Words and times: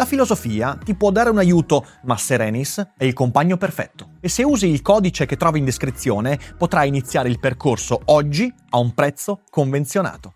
La 0.00 0.06
filosofia 0.06 0.78
ti 0.82 0.94
può 0.94 1.10
dare 1.10 1.28
un 1.28 1.36
aiuto, 1.36 1.86
ma 2.04 2.16
Serenis 2.16 2.92
è 2.96 3.04
il 3.04 3.12
compagno 3.12 3.58
perfetto. 3.58 4.12
E 4.20 4.30
se 4.30 4.42
usi 4.42 4.66
il 4.66 4.80
codice 4.80 5.26
che 5.26 5.36
trovi 5.36 5.58
in 5.58 5.66
descrizione, 5.66 6.40
potrai 6.56 6.88
iniziare 6.88 7.28
il 7.28 7.38
percorso 7.38 8.00
oggi 8.06 8.50
a 8.70 8.78
un 8.78 8.94
prezzo 8.94 9.42
convenzionato. 9.50 10.32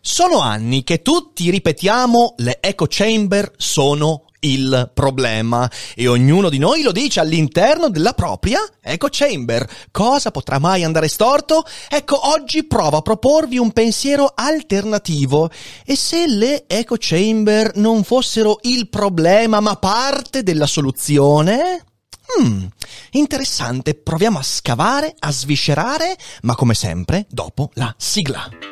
Sono 0.00 0.40
anni 0.40 0.82
che 0.82 1.00
tutti 1.00 1.48
ripetiamo 1.48 2.34
le 2.38 2.58
echo 2.60 2.86
chamber 2.88 3.52
sono 3.56 4.24
il 4.44 4.90
problema 4.92 5.70
e 5.94 6.06
ognuno 6.06 6.48
di 6.48 6.58
noi 6.58 6.82
lo 6.82 6.92
dice 6.92 7.20
all'interno 7.20 7.88
della 7.88 8.12
propria 8.12 8.60
echo 8.80 9.08
chamber. 9.10 9.68
Cosa 9.90 10.30
potrà 10.30 10.58
mai 10.58 10.84
andare 10.84 11.08
storto? 11.08 11.64
Ecco, 11.88 12.28
oggi 12.28 12.64
provo 12.64 12.98
a 12.98 13.02
proporvi 13.02 13.58
un 13.58 13.72
pensiero 13.72 14.32
alternativo. 14.34 15.50
E 15.84 15.96
se 15.96 16.26
le 16.26 16.64
echo 16.66 16.96
chamber 16.98 17.72
non 17.76 18.04
fossero 18.04 18.58
il 18.62 18.88
problema 18.88 19.60
ma 19.60 19.76
parte 19.76 20.42
della 20.42 20.66
soluzione? 20.66 21.84
Hmm, 22.38 22.64
interessante, 23.10 23.94
proviamo 23.94 24.38
a 24.38 24.42
scavare, 24.42 25.14
a 25.18 25.30
sviscerare, 25.30 26.16
ma 26.42 26.54
come 26.54 26.74
sempre 26.74 27.26
dopo 27.28 27.70
la 27.74 27.94
sigla. 27.98 28.71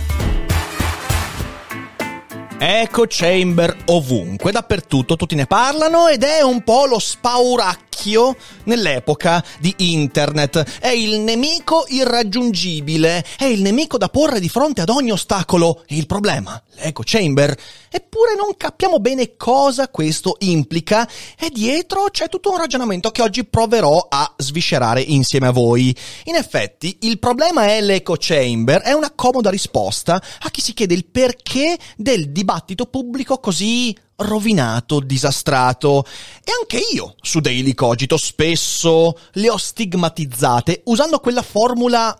Echo 2.63 3.05
chamber 3.07 3.75
ovunque, 3.85 4.51
dappertutto, 4.51 5.15
tutti 5.15 5.33
ne 5.33 5.47
parlano 5.47 6.09
ed 6.09 6.21
è 6.21 6.43
un 6.43 6.63
po' 6.63 6.85
lo 6.85 6.99
spauracchio 6.99 8.35
nell'epoca 8.65 9.43
di 9.59 9.73
internet. 9.77 10.79
È 10.79 10.89
il 10.89 11.21
nemico 11.21 11.85
irraggiungibile, 11.87 13.25
è 13.35 13.45
il 13.45 13.63
nemico 13.63 13.97
da 13.97 14.09
porre 14.09 14.39
di 14.39 14.47
fronte 14.47 14.81
ad 14.81 14.89
ogni 14.89 15.09
ostacolo. 15.09 15.85
Il 15.87 16.05
problema, 16.05 16.61
l'echo 16.75 17.01
chamber, 17.03 17.57
eppure 17.89 18.35
non 18.35 18.55
capiamo 18.55 18.99
bene 18.99 19.35
cosa 19.35 19.87
questo 19.89 20.35
implica 20.41 21.09
e 21.39 21.49
dietro 21.49 22.09
c'è 22.11 22.29
tutto 22.29 22.51
un 22.51 22.57
ragionamento 22.57 23.09
che 23.09 23.23
oggi 23.23 23.43
proverò 23.43 24.05
a 24.07 24.35
sviscerare 24.37 25.01
insieme 25.01 25.47
a 25.47 25.51
voi. 25.51 25.95
In 26.25 26.35
effetti, 26.35 26.95
il 27.01 27.17
problema 27.17 27.65
è 27.65 27.81
l'echo 27.81 28.17
chamber, 28.19 28.81
è 28.81 28.91
una 28.91 29.11
comoda 29.15 29.49
risposta 29.49 30.21
a 30.41 30.49
chi 30.51 30.61
si 30.61 30.73
chiede 30.73 30.93
il 30.93 31.05
perché 31.05 31.75
del 31.97 32.31
dibattito 32.31 32.49
dibattito 32.51 32.85
pubblico 32.85 33.39
così 33.39 33.95
rovinato, 34.17 34.99
disastrato. 34.99 36.05
E 36.43 36.51
anche 36.59 36.81
io 36.93 37.15
su 37.21 37.39
Daily 37.39 37.73
Cogito 37.73 38.17
spesso 38.17 39.17
le 39.33 39.49
ho 39.49 39.57
stigmatizzate 39.57 40.81
usando 40.85 41.19
quella 41.19 41.41
formula, 41.41 42.13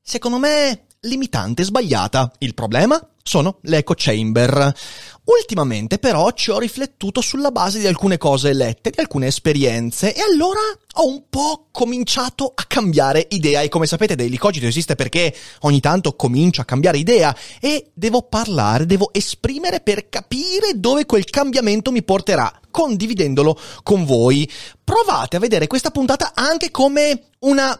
secondo 0.00 0.38
me, 0.38 0.84
limitante, 1.00 1.64
sbagliata. 1.64 2.32
Il 2.38 2.54
problema 2.54 3.00
sono 3.28 3.58
le 3.62 3.78
echo 3.78 3.94
chamber. 3.96 4.74
Ultimamente 5.24 5.98
però 5.98 6.30
ci 6.32 6.50
ho 6.50 6.58
riflettuto 6.58 7.20
sulla 7.20 7.50
base 7.50 7.78
di 7.78 7.86
alcune 7.86 8.16
cose 8.16 8.54
lette, 8.54 8.88
di 8.88 8.98
alcune 8.98 9.26
esperienze 9.26 10.14
e 10.14 10.22
allora 10.22 10.60
ho 10.94 11.06
un 11.06 11.24
po' 11.28 11.66
cominciato 11.70 12.50
a 12.54 12.64
cambiare 12.66 13.26
idea 13.30 13.60
e 13.60 13.68
come 13.68 13.86
sapete 13.86 14.14
Daily 14.14 14.38
Cogito 14.38 14.64
esiste 14.64 14.94
perché 14.94 15.34
ogni 15.60 15.80
tanto 15.80 16.16
comincio 16.16 16.62
a 16.62 16.64
cambiare 16.64 16.96
idea 16.96 17.36
e 17.60 17.90
devo 17.92 18.22
parlare, 18.22 18.86
devo 18.86 19.10
esprimere 19.12 19.80
per 19.80 20.08
capire 20.08 20.72
dove 20.76 21.04
quel 21.04 21.26
cambiamento 21.26 21.92
mi 21.92 22.02
porterà, 22.02 22.50
condividendolo 22.70 23.60
con 23.82 24.06
voi. 24.06 24.50
Provate 24.82 25.36
a 25.36 25.40
vedere 25.40 25.66
questa 25.66 25.90
puntata 25.90 26.32
anche 26.34 26.70
come 26.70 27.24
una 27.40 27.78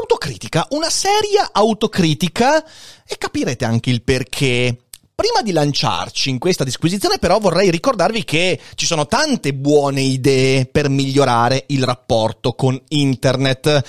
autocritica, 0.00 0.66
una 0.70 0.90
seria 0.90 1.50
autocritica 1.52 2.64
e 3.06 3.18
capirete 3.18 3.64
anche 3.64 3.90
il 3.90 4.02
perché. 4.02 4.76
Prima 5.14 5.42
di 5.42 5.52
lanciarci 5.52 6.30
in 6.30 6.38
questa 6.38 6.64
disquisizione 6.64 7.18
però 7.18 7.38
vorrei 7.38 7.70
ricordarvi 7.70 8.24
che 8.24 8.58
ci 8.74 8.86
sono 8.86 9.06
tante 9.06 9.52
buone 9.54 10.00
idee 10.00 10.66
per 10.66 10.88
migliorare 10.88 11.64
il 11.68 11.84
rapporto 11.84 12.54
con 12.54 12.80
internet. 12.88 13.82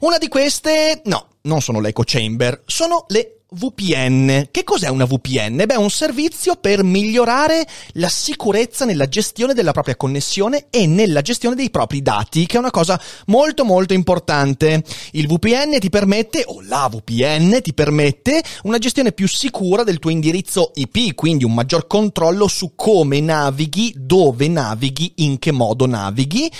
Una 0.00 0.18
di 0.18 0.28
queste, 0.28 1.02
no, 1.04 1.26
non 1.42 1.60
sono 1.60 1.80
le 1.80 1.88
echo 1.88 2.04
chamber, 2.06 2.62
sono 2.64 3.04
le 3.08 3.37
VPN. 3.50 4.48
Che 4.50 4.62
cos'è 4.62 4.88
una 4.88 5.06
VPN? 5.06 5.56
Beh, 5.56 5.74
è 5.74 5.76
un 5.76 5.88
servizio 5.88 6.56
per 6.56 6.82
migliorare 6.84 7.66
la 7.92 8.10
sicurezza 8.10 8.84
nella 8.84 9.08
gestione 9.08 9.54
della 9.54 9.72
propria 9.72 9.96
connessione 9.96 10.66
e 10.68 10.86
nella 10.86 11.22
gestione 11.22 11.54
dei 11.54 11.70
propri 11.70 12.02
dati, 12.02 12.44
che 12.44 12.56
è 12.56 12.58
una 12.58 12.70
cosa 12.70 13.00
molto 13.26 13.64
molto 13.64 13.94
importante. 13.94 14.84
Il 15.12 15.28
VPN 15.28 15.78
ti 15.78 15.88
permette, 15.88 16.44
o 16.46 16.60
la 16.60 16.90
VPN 16.92 17.60
ti 17.62 17.72
permette, 17.72 18.42
una 18.64 18.76
gestione 18.76 19.12
più 19.12 19.26
sicura 19.26 19.82
del 19.82 19.98
tuo 19.98 20.10
indirizzo 20.10 20.72
IP, 20.74 21.14
quindi 21.14 21.44
un 21.44 21.54
maggior 21.54 21.86
controllo 21.86 22.48
su 22.48 22.72
come 22.74 23.20
navighi, 23.20 23.94
dove 23.96 24.46
navighi, 24.48 25.12
in 25.16 25.38
che 25.38 25.52
modo 25.52 25.86
navighi. 25.86 26.52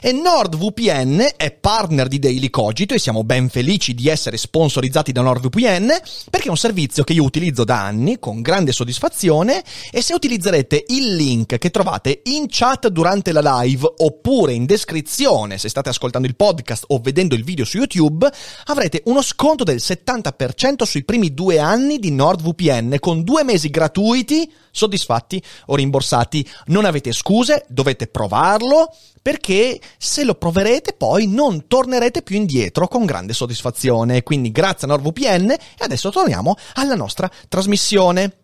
E 0.00 0.10
NordVPN 0.10 1.34
è 1.36 1.52
partner 1.52 2.08
di 2.08 2.18
Daily 2.18 2.50
Cogito 2.50 2.94
e 2.94 2.98
siamo 2.98 3.22
ben 3.22 3.48
felici 3.48 3.94
di 3.94 4.08
essere 4.08 4.36
sponsorizzati 4.36 5.12
da 5.12 5.22
NordVPN 5.22 6.00
perché 6.32 6.46
è 6.46 6.50
un 6.50 6.56
servizio 6.56 7.04
che 7.04 7.12
io 7.12 7.24
utilizzo 7.24 7.62
da 7.62 7.84
anni 7.84 8.18
con 8.18 8.40
grande 8.40 8.72
soddisfazione 8.72 9.62
e 9.90 10.00
se 10.00 10.14
utilizzerete 10.14 10.82
il 10.88 11.14
link 11.14 11.58
che 11.58 11.70
trovate 11.70 12.22
in 12.24 12.46
chat 12.48 12.88
durante 12.88 13.32
la 13.32 13.60
live 13.60 13.86
oppure 13.98 14.54
in 14.54 14.64
descrizione 14.64 15.58
se 15.58 15.68
state 15.68 15.90
ascoltando 15.90 16.26
il 16.26 16.34
podcast 16.34 16.84
o 16.88 17.00
vedendo 17.02 17.34
il 17.34 17.44
video 17.44 17.66
su 17.66 17.76
YouTube, 17.76 18.32
avrete 18.64 19.02
uno 19.04 19.20
sconto 19.20 19.62
del 19.62 19.76
70% 19.76 20.84
sui 20.84 21.04
primi 21.04 21.34
due 21.34 21.58
anni 21.58 21.98
di 21.98 22.10
NordVPN 22.10 22.96
con 22.98 23.24
due 23.24 23.44
mesi 23.44 23.68
gratuiti, 23.68 24.50
soddisfatti 24.72 25.40
o 25.66 25.76
rimborsati. 25.76 26.44
Non 26.66 26.84
avete 26.84 27.12
scuse, 27.12 27.64
dovete 27.68 28.08
provarlo 28.08 28.92
perché 29.22 29.80
se 29.98 30.24
lo 30.24 30.34
proverete 30.34 30.94
poi 30.94 31.28
non 31.28 31.68
tornerete 31.68 32.22
più 32.22 32.34
indietro 32.34 32.88
con 32.88 33.04
grande 33.04 33.32
soddisfazione. 33.32 34.24
Quindi 34.24 34.50
grazie 34.50 34.88
a 34.88 34.90
NordVPN 34.90 35.50
e 35.50 35.58
adesso 35.78 36.10
torniamo 36.10 36.56
alla 36.74 36.96
nostra 36.96 37.30
trasmissione. 37.48 38.38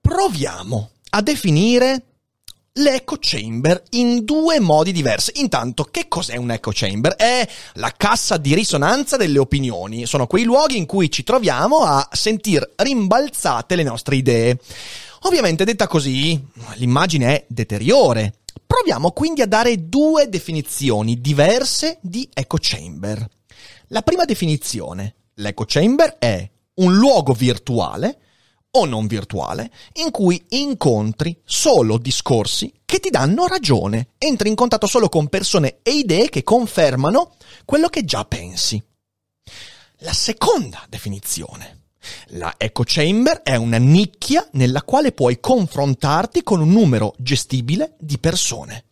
Proviamo 0.00 0.90
a 1.10 1.22
definire 1.22 2.04
l'echo 2.78 3.18
chamber 3.20 3.82
in 3.90 4.24
due 4.24 4.58
modi 4.58 4.92
diversi. 4.92 5.32
Intanto, 5.36 5.84
che 5.84 6.08
cos'è 6.08 6.36
un 6.36 6.50
echo 6.50 6.70
chamber? 6.72 7.14
È 7.14 7.46
la 7.74 7.92
cassa 7.96 8.36
di 8.36 8.54
risonanza 8.54 9.16
delle 9.16 9.38
opinioni. 9.38 10.06
Sono 10.06 10.26
quei 10.26 10.44
luoghi 10.44 10.76
in 10.76 10.86
cui 10.86 11.10
ci 11.10 11.22
troviamo 11.22 11.84
a 11.84 12.08
sentir 12.12 12.72
rimbalzate 12.76 13.76
le 13.76 13.82
nostre 13.82 14.16
idee. 14.16 14.58
Ovviamente 15.26 15.64
detta 15.64 15.86
così, 15.86 16.42
l'immagine 16.74 17.26
è 17.26 17.46
deteriore. 17.48 18.40
Proviamo 18.66 19.12
quindi 19.12 19.40
a 19.40 19.46
dare 19.46 19.88
due 19.88 20.28
definizioni 20.28 21.20
diverse 21.20 21.98
di 22.02 22.28
echo 22.32 22.58
chamber. 22.60 23.26
La 23.88 24.02
prima 24.02 24.26
definizione, 24.26 25.14
l'echo 25.34 25.64
chamber 25.66 26.18
è 26.18 26.50
un 26.74 26.94
luogo 26.94 27.32
virtuale 27.32 28.18
o 28.72 28.84
non 28.84 29.06
virtuale, 29.06 29.70
in 29.94 30.10
cui 30.10 30.44
incontri 30.50 31.40
solo 31.44 31.96
discorsi 31.96 32.72
che 32.84 32.98
ti 32.98 33.08
danno 33.08 33.46
ragione, 33.46 34.08
entri 34.18 34.48
in 34.50 34.54
contatto 34.54 34.86
solo 34.86 35.08
con 35.08 35.28
persone 35.28 35.78
e 35.82 35.92
idee 35.92 36.28
che 36.28 36.42
confermano 36.42 37.36
quello 37.64 37.88
che 37.88 38.04
già 38.04 38.24
pensi. 38.24 38.82
La 39.98 40.12
seconda 40.12 40.84
definizione. 40.88 41.83
La 42.28 42.54
echo 42.56 42.82
chamber 42.84 43.42
è 43.42 43.56
una 43.56 43.78
nicchia 43.78 44.46
nella 44.52 44.82
quale 44.82 45.12
puoi 45.12 45.40
confrontarti 45.40 46.42
con 46.42 46.60
un 46.60 46.70
numero 46.70 47.14
gestibile 47.18 47.94
di 47.98 48.18
persone. 48.18 48.84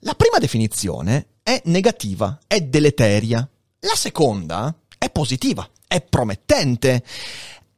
La 0.00 0.14
prima 0.14 0.38
definizione 0.38 1.26
è 1.42 1.60
negativa, 1.66 2.38
è 2.46 2.60
deleteria. 2.60 3.48
La 3.80 3.94
seconda 3.94 4.74
è 4.98 5.10
positiva, 5.10 5.68
è 5.86 6.00
promettente. 6.00 7.02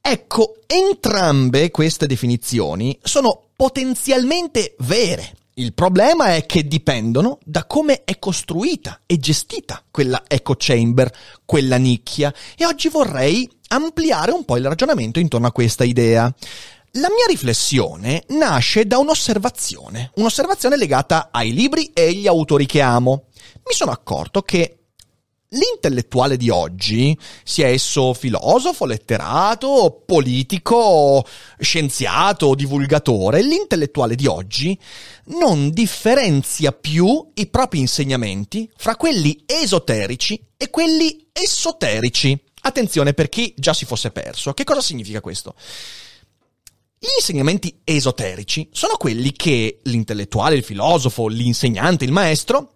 Ecco, 0.00 0.56
entrambe 0.66 1.70
queste 1.70 2.06
definizioni 2.06 2.98
sono 3.02 3.48
potenzialmente 3.56 4.74
vere. 4.80 5.36
Il 5.54 5.72
problema 5.72 6.34
è 6.34 6.46
che 6.46 6.66
dipendono 6.66 7.38
da 7.44 7.64
come 7.64 8.04
è 8.04 8.18
costruita 8.18 9.00
e 9.06 9.18
gestita 9.18 9.82
quella 9.90 10.24
echo 10.26 10.56
chamber, 10.58 11.10
quella 11.44 11.76
nicchia, 11.76 12.34
e 12.56 12.66
oggi 12.66 12.88
vorrei 12.88 13.48
ampliare 13.74 14.32
un 14.32 14.44
po' 14.44 14.56
il 14.56 14.66
ragionamento 14.66 15.18
intorno 15.18 15.46
a 15.46 15.52
questa 15.52 15.84
idea. 15.84 16.32
La 16.92 17.08
mia 17.08 17.26
riflessione 17.28 18.24
nasce 18.28 18.86
da 18.86 18.98
un'osservazione, 18.98 20.12
un'osservazione 20.14 20.76
legata 20.76 21.28
ai 21.32 21.52
libri 21.52 21.90
e 21.92 22.08
agli 22.08 22.26
autori 22.26 22.66
che 22.66 22.80
amo. 22.80 23.26
Mi 23.66 23.74
sono 23.74 23.90
accorto 23.90 24.42
che 24.42 24.84
L'intellettuale 25.54 26.36
di 26.36 26.50
oggi, 26.50 27.16
sia 27.44 27.68
esso 27.68 28.12
filosofo, 28.12 28.86
letterato, 28.86 30.02
politico, 30.04 31.24
scienziato, 31.58 32.54
divulgatore, 32.56 33.40
l'intellettuale 33.40 34.16
di 34.16 34.26
oggi 34.26 34.76
non 35.26 35.70
differenzia 35.70 36.72
più 36.72 37.30
i 37.34 37.46
propri 37.46 37.78
insegnamenti 37.78 38.68
fra 38.76 38.96
quelli 38.96 39.44
esoterici 39.46 40.44
e 40.56 40.70
quelli 40.70 41.28
esoterici. 41.32 42.36
Attenzione 42.66 43.12
per 43.12 43.28
chi 43.28 43.52
già 43.56 43.74
si 43.74 43.84
fosse 43.84 44.10
perso. 44.10 44.54
Che 44.54 44.64
cosa 44.64 44.80
significa 44.80 45.20
questo? 45.20 45.54
Gli 46.98 47.08
insegnamenti 47.18 47.80
esoterici 47.84 48.70
sono 48.72 48.96
quelli 48.96 49.32
che 49.32 49.80
l'intellettuale, 49.82 50.54
il 50.56 50.64
filosofo, 50.64 51.28
l'insegnante, 51.28 52.06
il 52.06 52.12
maestro 52.12 52.73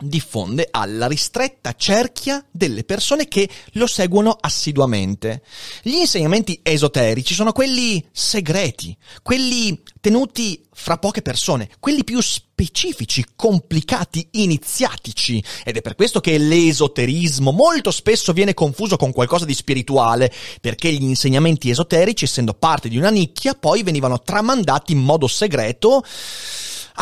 diffonde 0.00 0.68
alla 0.70 1.06
ristretta 1.06 1.74
cerchia 1.74 2.44
delle 2.50 2.84
persone 2.84 3.28
che 3.28 3.48
lo 3.72 3.86
seguono 3.86 4.36
assiduamente. 4.40 5.42
Gli 5.82 5.94
insegnamenti 5.94 6.60
esoterici 6.62 7.34
sono 7.34 7.52
quelli 7.52 8.04
segreti, 8.10 8.96
quelli 9.22 9.80
tenuti 10.00 10.62
fra 10.72 10.96
poche 10.98 11.20
persone, 11.20 11.68
quelli 11.78 12.04
più 12.04 12.20
specifici, 12.20 13.24
complicati, 13.36 14.28
iniziatici. 14.32 15.42
Ed 15.64 15.76
è 15.76 15.82
per 15.82 15.94
questo 15.94 16.20
che 16.20 16.38
l'esoterismo 16.38 17.50
molto 17.52 17.90
spesso 17.90 18.32
viene 18.32 18.54
confuso 18.54 18.96
con 18.96 19.12
qualcosa 19.12 19.44
di 19.44 19.54
spirituale, 19.54 20.32
perché 20.60 20.90
gli 20.92 21.02
insegnamenti 21.02 21.68
esoterici, 21.68 22.24
essendo 22.24 22.54
parte 22.54 22.88
di 22.88 22.96
una 22.96 23.10
nicchia, 23.10 23.54
poi 23.54 23.82
venivano 23.82 24.20
tramandati 24.20 24.92
in 24.92 25.00
modo 25.00 25.26
segreto 25.26 26.02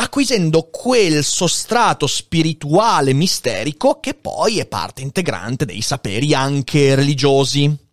acquisendo 0.01 0.69
quel 0.71 1.23
sostrato 1.23 2.07
spirituale 2.07 3.13
misterico 3.13 3.99
che 3.99 4.13
poi 4.13 4.59
è 4.59 4.65
parte 4.65 5.01
integrante 5.01 5.65
dei 5.65 5.81
saperi 5.81 6.33
anche 6.33 6.95
religiosi. 6.95 7.87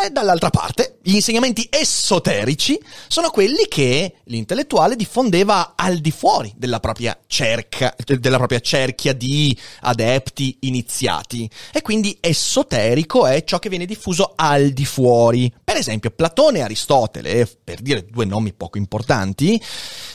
E 0.00 0.10
dall'altra 0.10 0.50
parte, 0.50 0.98
gli 1.02 1.14
insegnamenti 1.14 1.68
esoterici 1.70 2.80
sono 3.06 3.30
quelli 3.30 3.66
che 3.68 4.14
l'intellettuale 4.24 4.96
diffondeva 4.96 5.74
al 5.76 5.98
di 5.98 6.10
fuori 6.10 6.52
della 6.56 6.80
propria 6.80 7.16
cerca, 7.26 7.94
della 8.04 8.38
propria 8.38 8.58
cerchia 8.60 9.12
di 9.12 9.56
adepti 9.82 10.56
iniziati. 10.60 11.48
E 11.72 11.82
quindi 11.82 12.16
esoterico 12.20 13.26
è 13.26 13.44
ciò 13.44 13.58
che 13.58 13.68
viene 13.68 13.84
diffuso 13.84 14.32
al 14.34 14.70
di 14.70 14.84
fuori. 14.84 15.52
Per 15.62 15.76
esempio, 15.76 16.10
Platone 16.10 16.58
e 16.58 16.62
Aristotele, 16.62 17.48
per 17.62 17.80
dire 17.80 18.06
due 18.06 18.24
nomi 18.24 18.52
poco 18.54 18.78
importanti, 18.78 19.62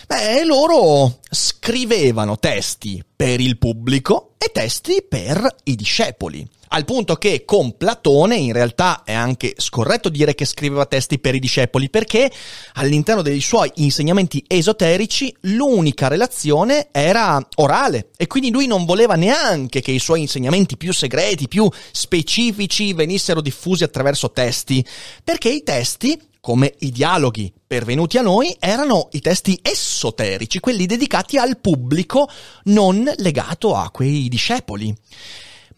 beh, 0.08 0.44
loro 0.44 1.20
scrivevano 1.30 2.40
testi 2.40 3.02
per 3.16 3.40
il 3.40 3.58
pubblico 3.58 4.34
e 4.38 4.52
testi 4.52 5.06
per 5.08 5.56
i 5.66 5.76
discepoli. 5.76 6.46
Al 6.70 6.86
punto 6.86 7.16
che 7.16 7.46
con 7.46 7.78
Platone 7.78 8.36
in 8.36 8.52
realtà 8.52 9.04
è 9.04 9.14
anche 9.14 9.54
scorretto 9.58 10.10
dire 10.10 10.36
che 10.36 10.46
scriveva 10.46 10.86
testi 10.86 11.20
per 11.20 11.36
i 11.36 11.40
discepoli 11.40 11.90
perché 11.90 12.32
all'interno 12.74 13.22
dei 13.22 13.40
suoi 13.40 13.72
insegnamenti 13.76 14.44
esoterici 14.48 15.34
l'unica 15.42 16.08
relazione 16.08 16.90
era 16.92 17.46
orale 17.56 18.10
e 18.18 18.28
quindi 18.28 18.52
lui 18.52 18.68
non 18.68 18.86
voleva 18.86 19.16
neanche 19.16 19.82
che 19.82 19.92
i 19.92 20.00
suoi 20.00 20.22
insegnamenti 20.22 20.78
più 20.78 20.94
segreti, 20.94 21.48
più 21.48 21.70
specifici 21.92 22.94
venissero 22.94 23.42
diffusi 23.42 23.84
attraverso 23.84 24.32
testi, 24.32 24.86
perché 25.24 25.50
i 25.50 25.64
testi 25.64 26.20
come 26.40 26.76
i 26.80 26.92
dialoghi 26.92 27.52
pervenuti 27.66 28.18
a 28.18 28.22
noi 28.22 28.56
erano 28.60 29.10
i 29.12 29.20
testi 29.20 29.60
esoterici, 29.62 30.62
quelli 30.62 30.86
dedicati 30.86 31.38
al 31.38 31.58
pubblico 31.58 32.30
non 32.66 33.12
legato 33.18 33.76
a 33.76 33.90
quei 33.92 34.30
discepoli. 34.30 34.96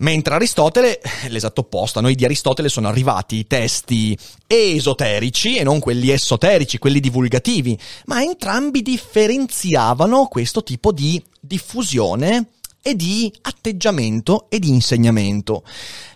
Mentre 0.02 0.36
Aristotele, 0.36 1.02
l'esatto 1.28 1.62
opposto, 1.62 2.00
a 2.00 2.02
noi 2.02 2.16
di 2.16 2.24
Aristotele 2.24 2.70
sono 2.70 2.88
arrivati 2.88 3.36
i 3.36 3.48
testi 3.48 4.18
esoterici 4.48 5.58
e 5.58 5.64
non 5.64 5.80
quelli 5.80 6.10
esoterici, 6.10 6.78
quelli 6.78 7.02
divulgativi, 7.02 7.78
ma 8.06 8.22
entrambi 8.22 8.82
differenziavano 8.82 10.28
questo 10.28 10.64
tipo 10.64 10.94
di 10.94 11.22
diffusione 11.42 12.52
e 12.82 12.96
di 12.96 13.30
atteggiamento 13.42 14.50
e 14.50 14.60
di 14.60 14.70
insegnamento. 14.70 15.64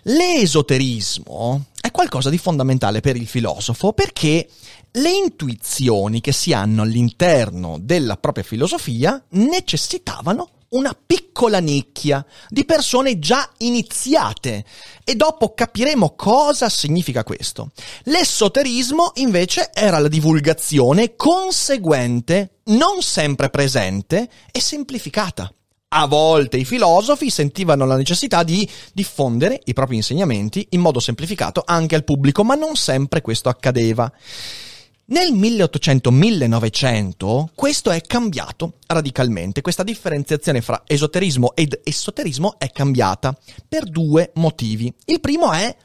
L'esoterismo 0.04 1.66
è 1.78 1.90
qualcosa 1.90 2.30
di 2.30 2.38
fondamentale 2.38 3.00
per 3.00 3.16
il 3.16 3.26
filosofo 3.26 3.92
perché 3.92 4.48
le 4.92 5.10
intuizioni 5.10 6.22
che 6.22 6.32
si 6.32 6.54
hanno 6.54 6.82
all'interno 6.82 7.76
della 7.78 8.16
propria 8.16 8.44
filosofia 8.44 9.22
necessitavano 9.30 10.48
una 10.74 10.94
piccola 10.94 11.58
nicchia 11.58 12.24
di 12.48 12.64
persone 12.64 13.18
già 13.18 13.48
iniziate 13.58 14.64
e 15.04 15.14
dopo 15.14 15.54
capiremo 15.54 16.14
cosa 16.14 16.68
significa 16.68 17.24
questo. 17.24 17.70
L'esoterismo 18.04 19.12
invece 19.14 19.70
era 19.72 19.98
la 19.98 20.08
divulgazione 20.08 21.16
conseguente, 21.16 22.58
non 22.64 23.02
sempre 23.02 23.50
presente 23.50 24.28
e 24.50 24.60
semplificata. 24.60 25.52
A 25.96 26.06
volte 26.06 26.56
i 26.56 26.64
filosofi 26.64 27.30
sentivano 27.30 27.86
la 27.86 27.96
necessità 27.96 28.42
di 28.42 28.68
diffondere 28.92 29.60
i 29.64 29.72
propri 29.74 29.94
insegnamenti 29.94 30.66
in 30.70 30.80
modo 30.80 30.98
semplificato 30.98 31.62
anche 31.64 31.94
al 31.94 32.02
pubblico, 32.02 32.42
ma 32.42 32.56
non 32.56 32.74
sempre 32.74 33.20
questo 33.20 33.48
accadeva. 33.48 34.12
Nel 35.06 35.34
1800-1900 35.34 37.48
questo 37.54 37.90
è 37.90 38.00
cambiato 38.00 38.78
radicalmente, 38.86 39.60
questa 39.60 39.82
differenziazione 39.82 40.62
fra 40.62 40.82
esoterismo 40.86 41.54
ed 41.54 41.78
esoterismo 41.84 42.58
è 42.58 42.70
cambiata 42.70 43.36
per 43.68 43.84
due 43.84 44.30
motivi. 44.36 44.90
Il 45.04 45.20
primo 45.20 45.52
è 45.52 45.76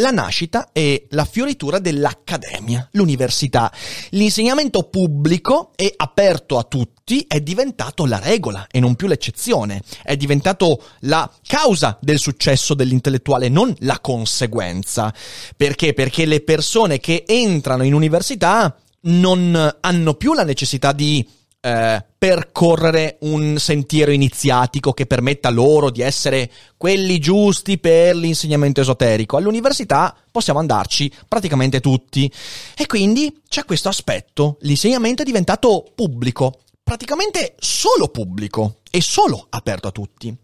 la 0.00 0.10
nascita 0.10 0.70
e 0.72 1.06
la 1.10 1.24
fioritura 1.24 1.78
dell'accademia, 1.78 2.88
l'università. 2.92 3.72
L'insegnamento 4.10 4.84
pubblico 4.84 5.70
e 5.76 5.92
aperto 5.96 6.58
a 6.58 6.64
tutti 6.64 7.24
è 7.28 7.40
diventato 7.40 8.06
la 8.06 8.18
regola 8.18 8.66
e 8.70 8.80
non 8.80 8.96
più 8.96 9.06
l'eccezione. 9.06 9.82
È 10.02 10.16
diventato 10.16 10.82
la 11.00 11.30
causa 11.46 11.98
del 12.00 12.18
successo 12.18 12.74
dell'intellettuale, 12.74 13.48
non 13.48 13.74
la 13.80 14.00
conseguenza. 14.00 15.12
Perché? 15.56 15.92
Perché 15.92 16.24
le 16.24 16.40
persone 16.40 16.98
che 16.98 17.24
entrano 17.26 17.84
in 17.84 17.94
università 17.94 18.74
non 19.02 19.76
hanno 19.80 20.14
più 20.14 20.34
la 20.34 20.44
necessità 20.44 20.92
di 20.92 21.26
eh, 21.60 22.04
percorrere 22.16 23.18
un 23.20 23.58
sentiero 23.58 24.10
iniziatico 24.10 24.92
che 24.92 25.06
permetta 25.06 25.50
loro 25.50 25.90
di 25.90 26.00
essere 26.00 26.50
quelli 26.76 27.18
giusti 27.18 27.78
per 27.78 28.16
l'insegnamento 28.16 28.80
esoterico. 28.80 29.36
All'università 29.36 30.16
possiamo 30.30 30.58
andarci 30.58 31.12
praticamente 31.28 31.80
tutti. 31.80 32.32
E 32.76 32.86
quindi 32.86 33.40
c'è 33.48 33.64
questo 33.64 33.88
aspetto. 33.88 34.56
L'insegnamento 34.60 35.22
è 35.22 35.24
diventato 35.24 35.92
pubblico, 35.94 36.60
praticamente 36.82 37.54
solo 37.58 38.08
pubblico 38.08 38.80
e 38.90 39.00
solo 39.00 39.46
aperto 39.50 39.88
a 39.88 39.92
tutti. 39.92 40.34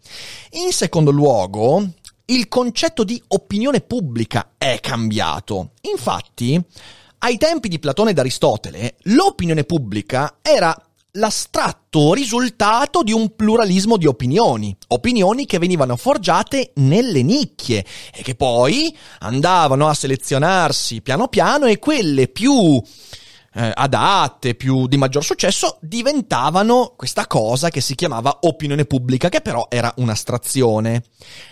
In 0.51 0.71
secondo 0.71 1.11
luogo, 1.11 1.85
il 2.25 2.47
concetto 2.47 3.03
di 3.03 3.21
opinione 3.29 3.81
pubblica 3.81 4.51
è 4.57 4.79
cambiato. 4.81 5.71
Infatti, 5.81 6.61
ai 7.19 7.37
tempi 7.37 7.67
di 7.67 7.79
Platone 7.79 8.11
ed 8.11 8.19
Aristotele, 8.19 8.95
l'opinione 9.03 9.63
pubblica 9.63 10.37
era 10.41 10.75
l'astratto 11.17 12.13
risultato 12.13 13.03
di 13.03 13.11
un 13.11 13.35
pluralismo 13.35 13.97
di 13.97 14.05
opinioni, 14.05 14.75
opinioni 14.89 15.45
che 15.45 15.59
venivano 15.59 15.95
forgiate 15.95 16.71
nelle 16.75 17.21
nicchie 17.21 17.85
e 18.13 18.21
che 18.23 18.35
poi 18.35 18.95
andavano 19.19 19.87
a 19.87 19.93
selezionarsi 19.93 21.01
piano 21.01 21.27
piano 21.27 21.65
e 21.65 21.79
quelle 21.79 22.27
più 22.27 22.81
eh, 23.53 23.71
adatte, 23.73 24.55
più 24.55 24.87
di 24.87 24.97
maggior 24.97 25.23
successo, 25.23 25.77
diventavano 25.81 26.93
questa 26.95 27.25
cosa 27.25 27.69
che 27.69 27.81
si 27.81 27.95
chiamava 27.95 28.39
opinione 28.41 28.85
pubblica, 28.85 29.29
che 29.29 29.41
però 29.41 29.67
era 29.69 29.91
un'astrazione. 29.97 31.03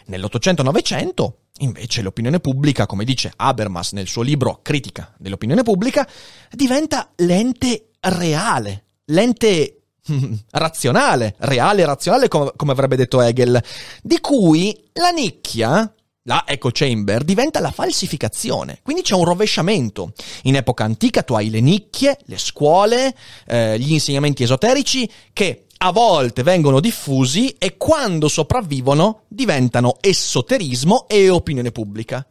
Nell'Ottocento-Novecento, 0.05 1.39
invece, 1.59 2.03
l'opinione 2.03 2.39
pubblica, 2.39 2.85
come 2.85 3.05
dice 3.05 3.33
Habermas 3.35 3.93
nel 3.93 4.07
suo 4.07 4.21
libro 4.21 4.59
Critica 4.61 5.11
dell'opinione 5.17 5.63
pubblica, 5.63 6.07
diventa 6.51 7.11
l'ente 7.15 7.89
reale, 8.01 8.84
l'ente 9.05 9.81
razionale, 10.51 11.35
reale 11.39 11.81
e 11.81 11.85
razionale, 11.85 12.27
come, 12.27 12.51
come 12.55 12.71
avrebbe 12.71 12.95
detto 12.95 13.21
Hegel, 13.21 13.61
di 14.01 14.19
cui 14.19 14.77
la 14.93 15.09
nicchia, 15.09 15.91
la 16.27 16.43
echo 16.47 16.69
chamber 16.71 17.23
diventa 17.23 17.59
la 17.59 17.71
falsificazione, 17.71 18.79
quindi 18.81 19.03
c'è 19.03 19.13
un 19.13 19.25
rovesciamento. 19.25 20.13
In 20.43 20.55
epoca 20.55 20.83
antica 20.83 21.23
tu 21.23 21.33
hai 21.33 21.49
le 21.49 21.61
nicchie, 21.61 22.17
le 22.25 22.37
scuole, 22.37 23.15
eh, 23.47 23.77
gli 23.79 23.91
insegnamenti 23.91 24.43
esoterici 24.43 25.09
che 25.33 25.65
a 25.77 25.91
volte 25.91 26.41
vengono 26.41 26.79
diffusi 26.79 27.49
e 27.59 27.77
quando 27.77 28.27
sopravvivono 28.27 29.23
diventano 29.27 29.97
esoterismo 29.99 31.07
e 31.07 31.29
opinione 31.29 31.71
pubblica. 31.71 32.25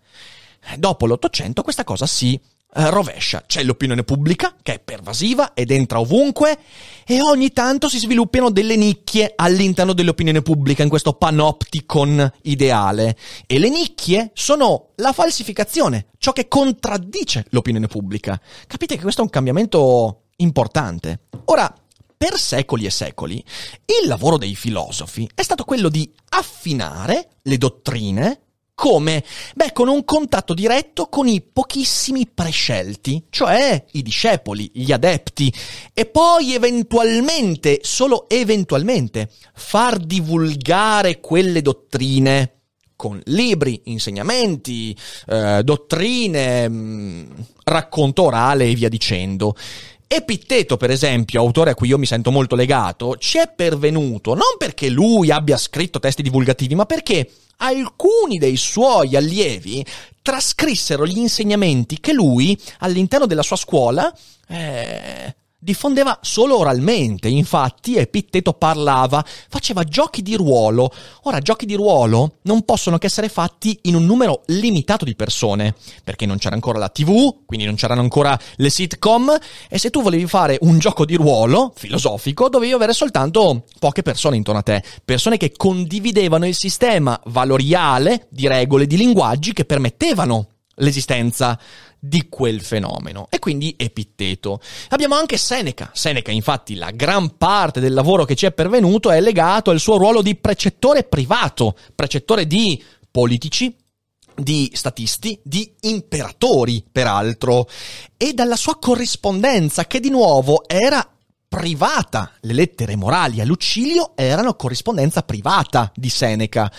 Dopo 0.77 1.07
l'Ottocento 1.07 1.63
questa 1.63 1.85
cosa 1.85 2.07
si 2.07 2.41
rovescia. 2.75 3.45
C'è 3.47 3.63
l'opinione 3.63 4.03
pubblica, 4.03 4.55
che 4.63 4.75
è 4.75 4.79
pervasiva 4.81 5.55
ed 5.55 5.71
entra 5.71 6.01
ovunque, 6.01 6.59
e 7.07 7.21
ogni 7.21 7.53
tanto 7.53 7.89
si 7.89 7.99
sviluppano 7.99 8.51
delle 8.51 8.77
nicchie 8.77 9.33
all'interno 9.37 9.93
dell'opinione 9.93 10.43
pubblica 10.43 10.83
in 10.83 10.89
questo 10.89 11.13
panopticon 11.15 12.31
ideale. 12.43 13.17
E 13.47 13.59
le 13.59 13.69
nicchie 13.69 14.31
sono 14.35 14.91
la 14.97 15.13
falsificazione, 15.13 16.09
ciò 16.19 16.33
che 16.33 16.49
contraddice 16.49 17.47
l'opinione 17.51 17.87
pubblica. 17.87 18.41
Capite 18.67 18.97
che 18.97 19.03
questo 19.03 19.21
è 19.21 19.25
un 19.25 19.31
cambiamento 19.31 20.23
importante. 20.37 21.21
Ora, 21.47 21.73
per 22.17 22.39
secoli 22.39 22.87
e 22.87 22.91
secoli, 22.91 23.45
il 23.85 24.09
lavoro 24.09 24.39
dei 24.39 24.55
filosofi 24.55 25.29
è 25.35 25.43
stato 25.43 25.65
quello 25.65 25.89
di 25.89 26.11
affinare 26.31 27.29
le 27.43 27.59
dottrine 27.59 28.44
come? 28.75 29.25
Beh, 29.55 29.73
con 29.73 29.89
un 29.89 30.05
contatto 30.05 30.53
diretto 30.53 31.07
con 31.07 31.29
i 31.29 31.41
pochissimi 31.41 32.29
prescelti, 32.33 33.25
cioè 33.31 33.85
i 33.93 34.03
discepoli, 34.03 34.71
gli 34.75 34.93
adepti, 34.93 35.53
e 35.93 36.07
poi 36.07 36.55
eventualmente, 36.55 37.81
solo 37.83 38.29
eventualmente, 38.29 39.31
far 39.55 39.99
divulgare 39.99 41.21
quelle 41.21 41.63
dottrine 41.63 42.51
con 42.97 43.21
libri, 43.27 43.83
insegnamenti, 43.85 44.97
eh, 45.27 45.63
dottrine, 45.63 46.69
mh, 46.69 46.75
mm, 46.75 47.31
racconto 47.65 48.23
orale 48.25 48.67
e 48.67 48.75
via 48.75 48.89
dicendo. 48.89 49.55
Epitteto, 50.07 50.77
per 50.77 50.91
esempio, 50.91 51.41
autore 51.41 51.71
a 51.71 51.75
cui 51.75 51.89
io 51.89 51.99
mi 51.99 52.07
sento 52.07 52.31
molto 52.31 52.55
legato, 52.55 53.17
ci 53.17 53.39
è 53.39 53.51
pervenuto 53.55 54.35
non 54.35 54.57
perché 54.59 54.89
lui 54.89 55.31
abbia 55.31 55.57
scritto 55.57 55.99
testi 55.99 56.23
divulgativi, 56.23 56.75
ma 56.75 56.87
perché 56.87 57.29
alcuni 57.59 58.39
dei 58.39 58.57
suoi 58.57 59.17
allievi 59.17 59.85
trascrissero 60.23 61.07
gli 61.07 61.19
insegnamenti 61.19 62.01
che 62.01 62.13
lui 62.13 62.59
all'interno 62.79 63.27
della 63.27 63.43
sua 63.43 63.57
scuola 63.57 64.13
eh, 64.49 65.35
diffondeva 65.65 66.19
solo 66.21 66.59
oralmente, 66.59 67.29
infatti 67.29 67.97
Epitteto 67.97 68.53
parlava, 68.53 69.25
faceva 69.49 69.83
giochi 69.83 70.21
di 70.21 70.35
ruolo. 70.35 70.93
Ora, 71.23 71.39
giochi 71.39 71.65
di 71.65 71.75
ruolo 71.75 72.37
non 72.43 72.67
possono 72.67 72.99
che 72.99 73.07
essere 73.07 73.31
fatti 73.31 73.79
in 73.85 73.95
un 73.95 74.05
numero 74.05 74.43
limitato 74.49 75.07
di 75.07 75.17
persone, 75.17 75.75
perché 76.05 76.27
non 76.27 76.37
c'era 76.37 76.55
ancora 76.55 76.79
la 76.79 76.91
TV, 76.91 77.47
quindi 77.47 77.65
non 77.65 77.77
c'erano 77.77 78.03
ancora 78.03 78.39
le 78.57 78.69
sitcom, 78.69 79.35
e 79.71 79.79
se 79.79 79.89
tu 79.89 80.03
volevi 80.03 80.27
fare 80.27 80.59
un 80.61 80.79
gioco 80.79 81.07
di 81.07 81.15
ruolo 81.15 81.73
filosofico, 81.75 82.51
dovevi 82.51 82.73
avere 82.73 82.93
soltanto 82.93 83.65
poche 83.79 84.03
persone 84.03 84.37
intorno 84.37 84.61
a 84.61 84.65
te, 84.65 84.83
persone 85.03 85.39
che 85.39 85.53
condividevano 85.57 86.47
il 86.47 86.55
sistema 86.55 87.19
valoriale 87.27 88.27
di 88.29 88.47
regole, 88.47 88.87
di 88.87 88.99
linguaggi 88.99 89.55
che 89.55 89.65
permettevano 89.65 90.49
l'esistenza 90.77 91.59
di 92.07 92.29
quel 92.29 92.61
fenomeno 92.61 93.29
e 93.31 93.39
quindi 93.39 93.75
Epitteto. 93.79 94.61
Abbiamo 94.91 95.15
anche 95.15 95.39
Seneca. 95.39 95.91
Seneca, 95.95 96.31
infatti, 96.31 96.75
la 96.75 96.91
gran 96.91 97.39
parte 97.39 97.81
del 97.81 97.95
lavoro 97.95 98.25
che 98.25 98.35
ci 98.35 98.45
è 98.45 98.53
pervenuto 98.53 99.11
è 99.11 99.21
legato 99.21 99.71
al 99.71 99.81
suo 99.81 99.97
ruolo 99.97 100.21
di 100.21 100.35
precettore 100.37 101.05
privato, 101.05 101.75
precettore 101.95 102.47
di 102.47 102.83
politici, 103.11 103.75
di 104.37 104.71
statisti, 104.75 105.41
di 105.43 105.73
imperatori, 105.83 106.85
peraltro, 106.91 107.69
e 108.19 108.35
dalla 108.35 108.57
sua 108.57 108.79
corrispondenza 108.79 109.87
che 109.87 110.01
di 110.01 110.11
nuovo 110.11 110.65
era 110.67 111.09
privata. 111.49 112.33
Le 112.41 112.53
lettere 112.53 112.97
morali 112.97 113.41
a 113.41 113.45
Lucilio 113.45 114.13
erano 114.15 114.57
corrispondenza 114.57 115.23
privata 115.23 115.91
di 115.95 116.11
Seneca. 116.11 116.71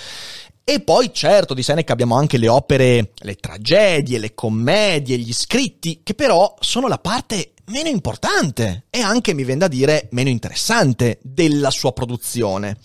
E 0.67 0.79
poi 0.79 1.13
certo 1.13 1.53
di 1.53 1.61
Seneca 1.61 1.93
abbiamo 1.93 2.15
anche 2.15 2.39
le 2.39 2.47
opere, 2.47 3.11
le 3.17 3.35
tragedie, 3.35 4.17
le 4.17 4.33
commedie, 4.33 5.19
gli 5.19 5.31
scritti, 5.31 6.01
che 6.01 6.15
però 6.15 6.55
sono 6.59 6.87
la 6.87 6.97
parte 6.97 7.53
meno 7.65 7.87
importante 7.87 8.85
e 8.89 8.99
anche, 8.99 9.35
mi 9.35 9.43
viene 9.43 9.59
da 9.59 9.67
dire, 9.67 10.07
meno 10.13 10.29
interessante 10.29 11.19
della 11.21 11.69
sua 11.69 11.93
produzione. 11.93 12.79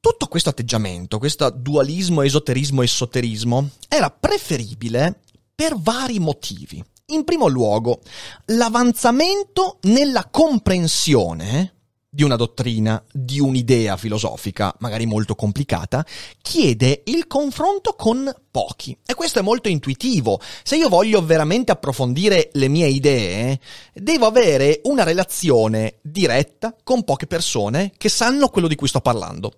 Tutto 0.00 0.26
questo 0.28 0.48
atteggiamento, 0.48 1.18
questo 1.18 1.50
dualismo 1.50 2.22
esoterismo-esoterismo, 2.22 3.68
era 3.86 4.10
preferibile 4.10 5.20
per 5.54 5.76
vari 5.78 6.18
motivi. 6.20 6.82
In 7.08 7.24
primo 7.24 7.48
luogo, 7.48 8.00
l'avanzamento 8.46 9.76
nella 9.82 10.26
comprensione 10.30 11.81
di 12.14 12.24
una 12.24 12.36
dottrina, 12.36 13.02
di 13.10 13.40
un'idea 13.40 13.96
filosofica, 13.96 14.74
magari 14.80 15.06
molto 15.06 15.34
complicata, 15.34 16.04
chiede 16.42 17.04
il 17.06 17.26
confronto 17.26 17.94
con 17.94 18.30
pochi. 18.50 18.94
E 19.06 19.14
questo 19.14 19.38
è 19.38 19.42
molto 19.42 19.70
intuitivo. 19.70 20.38
Se 20.62 20.76
io 20.76 20.90
voglio 20.90 21.24
veramente 21.24 21.72
approfondire 21.72 22.50
le 22.52 22.68
mie 22.68 22.88
idee, 22.88 23.58
devo 23.94 24.26
avere 24.26 24.82
una 24.84 25.04
relazione 25.04 26.00
diretta 26.02 26.76
con 26.84 27.02
poche 27.02 27.26
persone 27.26 27.92
che 27.96 28.10
sanno 28.10 28.48
quello 28.48 28.68
di 28.68 28.74
cui 28.74 28.88
sto 28.88 29.00
parlando. 29.00 29.54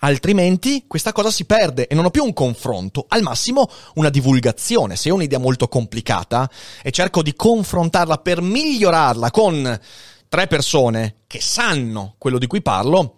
Altrimenti 0.00 0.84
questa 0.86 1.12
cosa 1.12 1.30
si 1.30 1.46
perde 1.46 1.86
e 1.86 1.94
non 1.94 2.04
ho 2.04 2.10
più 2.10 2.24
un 2.24 2.34
confronto, 2.34 3.06
al 3.08 3.22
massimo 3.22 3.70
una 3.94 4.10
divulgazione. 4.10 4.96
Se 4.96 5.10
ho 5.10 5.14
un'idea 5.14 5.38
molto 5.38 5.66
complicata 5.66 6.50
e 6.82 6.90
cerco 6.90 7.22
di 7.22 7.34
confrontarla 7.34 8.18
per 8.18 8.42
migliorarla 8.42 9.30
con 9.30 9.80
tre 10.30 10.46
persone 10.46 11.16
che 11.26 11.40
sanno 11.40 12.14
quello 12.16 12.38
di 12.38 12.46
cui 12.46 12.62
parlo, 12.62 13.16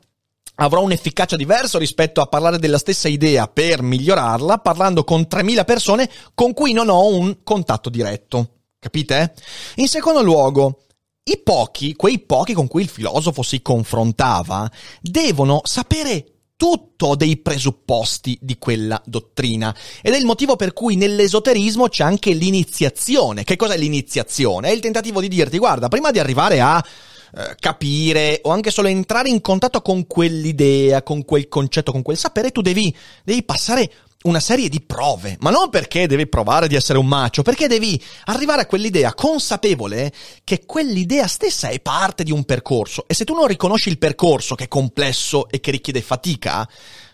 avrò 0.57 0.83
un'efficacia 0.83 1.37
diversa 1.37 1.79
rispetto 1.79 2.23
a 2.23 2.27
parlare 2.27 2.59
della 2.59 2.79
stessa 2.79 3.07
idea 3.07 3.49
per 3.49 3.83
migliorarla 3.83 4.59
parlando 4.59 5.05
con 5.05 5.29
3000 5.29 5.65
persone 5.65 6.11
con 6.33 6.55
cui 6.55 6.73
non 6.73 6.89
ho 6.89 7.07
un 7.07 7.43
contatto 7.43 7.91
diretto. 7.91 8.61
Capite? 8.79 9.35
In 9.77 9.89
secondo 9.89 10.23
luogo, 10.23 10.85
i 11.25 11.39
pochi, 11.39 11.95
quei 11.95 12.19
pochi 12.19 12.55
con 12.55 12.67
cui 12.67 12.81
il 12.83 12.89
filosofo 12.89 13.43
si 13.43 13.61
confrontava, 13.61 14.69
devono 15.03 15.61
sapere 15.65 16.25
tutto 16.63 17.17
dei 17.17 17.39
presupposti 17.39 18.39
di 18.41 18.57
quella 18.57 19.03
dottrina. 19.05 19.75
Ed 20.01 20.15
è 20.15 20.17
il 20.17 20.25
motivo 20.25 20.55
per 20.55 20.73
cui 20.73 20.95
nell'esoterismo 20.95 21.89
c'è 21.89 22.05
anche 22.05 22.31
l'iniziazione. 22.31 23.43
Che 23.43 23.57
cos'è 23.57 23.77
l'iniziazione? 23.77 24.69
È 24.69 24.71
il 24.71 24.79
tentativo 24.79 25.21
di 25.21 25.27
dirti, 25.27 25.59
guarda, 25.59 25.89
prima 25.89 26.13
di 26.13 26.21
arrivare 26.21 26.61
a 26.61 26.81
eh, 27.35 27.57
capire 27.59 28.39
o 28.45 28.51
anche 28.51 28.71
solo 28.71 28.87
entrare 28.87 29.29
in 29.29 29.41
contatto 29.41 29.83
con 29.83 30.07
quell'idea, 30.07 31.03
con 31.03 31.25
quel 31.25 31.49
concetto, 31.49 31.91
con 31.91 32.03
quel 32.03 32.17
sapere, 32.17 32.53
tu 32.53 32.61
devi, 32.61 32.95
devi 33.25 33.43
passare 33.43 33.91
una 34.23 34.41
serie 34.41 34.69
di 34.69 34.81
prove, 34.81 35.37
ma 35.41 35.51
non 35.51 35.71
perché 35.71 36.07
devi 36.07 36.27
provare 36.27 36.69
di 36.69 36.75
essere 36.75 36.99
un 36.99 37.07
macio, 37.07 37.43
perché 37.43 37.67
devi 37.67 38.01
arrivare 38.25 38.63
a 38.63 38.67
quell'idea 38.67 39.15
consapevole 39.15 40.13
che 40.45 40.65
quell'idea 40.65 41.27
stessa 41.27 41.69
è 41.69 41.81
parte 41.81 42.23
di 42.25 42.31
un 42.31 42.45
percorso 42.45 43.05
e 43.07 43.15
se 43.15 43.25
tu 43.25 43.35
non 43.35 43.47
riconosci 43.47 43.89
il 43.89 43.99
percorso 43.99 44.55
che 44.55 44.65
è 44.65 44.69
complesso 44.69 45.49
e 45.49 45.61
che 45.61 45.71
richiede 45.71 46.03
fatica, 46.03 46.69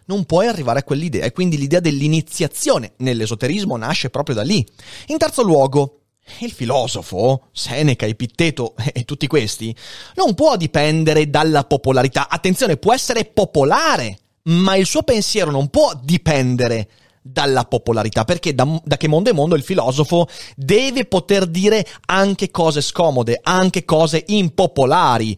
non 0.06 0.24
puoi 0.24 0.46
arrivare 0.46 0.80
a 0.80 0.84
quell'idea 0.84 1.24
e 1.24 1.32
quindi 1.32 1.58
l'idea 1.58 1.80
dell'iniziazione 1.80 2.92
nell'esoterismo 2.98 3.76
nasce 3.76 4.10
proprio 4.10 4.34
da 4.34 4.42
lì. 4.42 4.66
In 5.06 5.18
terzo 5.18 5.42
luogo, 5.42 6.00
il 6.40 6.52
filosofo, 6.52 7.48
Seneca, 7.52 8.06
Epitteto 8.06 8.74
e 8.92 9.04
tutti 9.04 9.26
questi, 9.26 9.74
non 10.14 10.34
può 10.34 10.56
dipendere 10.56 11.30
dalla 11.30 11.64
popolarità. 11.64 12.28
Attenzione, 12.28 12.76
può 12.76 12.92
essere 12.92 13.24
popolare 13.24 14.18
ma 14.48 14.76
il 14.76 14.86
suo 14.86 15.02
pensiero 15.02 15.50
non 15.50 15.68
può 15.68 15.92
dipendere 16.02 16.88
dalla 17.20 17.64
popolarità, 17.64 18.24
perché 18.24 18.54
da, 18.54 18.80
da, 18.84 18.96
che 18.96 19.08
mondo 19.08 19.30
è 19.30 19.34
mondo 19.34 19.54
il 19.54 19.62
filosofo 19.62 20.28
deve 20.56 21.04
poter 21.04 21.46
dire 21.46 21.86
anche 22.06 22.50
cose 22.50 22.80
scomode, 22.80 23.40
anche 23.42 23.84
cose 23.84 24.24
impopolari. 24.26 25.36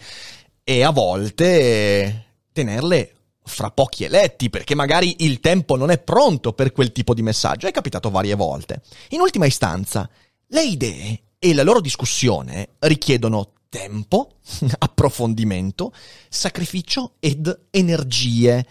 e 0.63 0.85
a 0.85 0.91
volte 0.91 2.27
tenerle 2.53 3.15
fra 3.43 3.71
pochi 3.71 4.05
eletti, 4.05 4.51
perché 4.51 4.77
magari 4.77 5.17
il 5.21 5.41
tempo 5.41 5.77
non 5.77 5.91
è 5.91 5.99
pronto 5.99 6.53
per 6.53 6.71
quel 6.71 6.93
tipo 6.93 7.15
di 7.15 7.23
messaggio. 7.23 7.67
È 7.67 7.73
capitato 7.73 8.11
varie 8.11 8.35
volte. 8.35 8.83
In 9.09 9.21
ultima 9.21 9.47
istanza, 9.47 10.09
le 10.47 10.63
idee 10.63 11.21
e 11.39 11.55
la 11.55 11.65
loro 11.65 11.81
discussione 11.81 12.69
richiedono 12.81 13.55
tempo, 13.71 14.33
approfondimento, 14.79 15.95
sacrificio 16.29 17.13
ed 17.21 17.59
energie. 17.71 18.67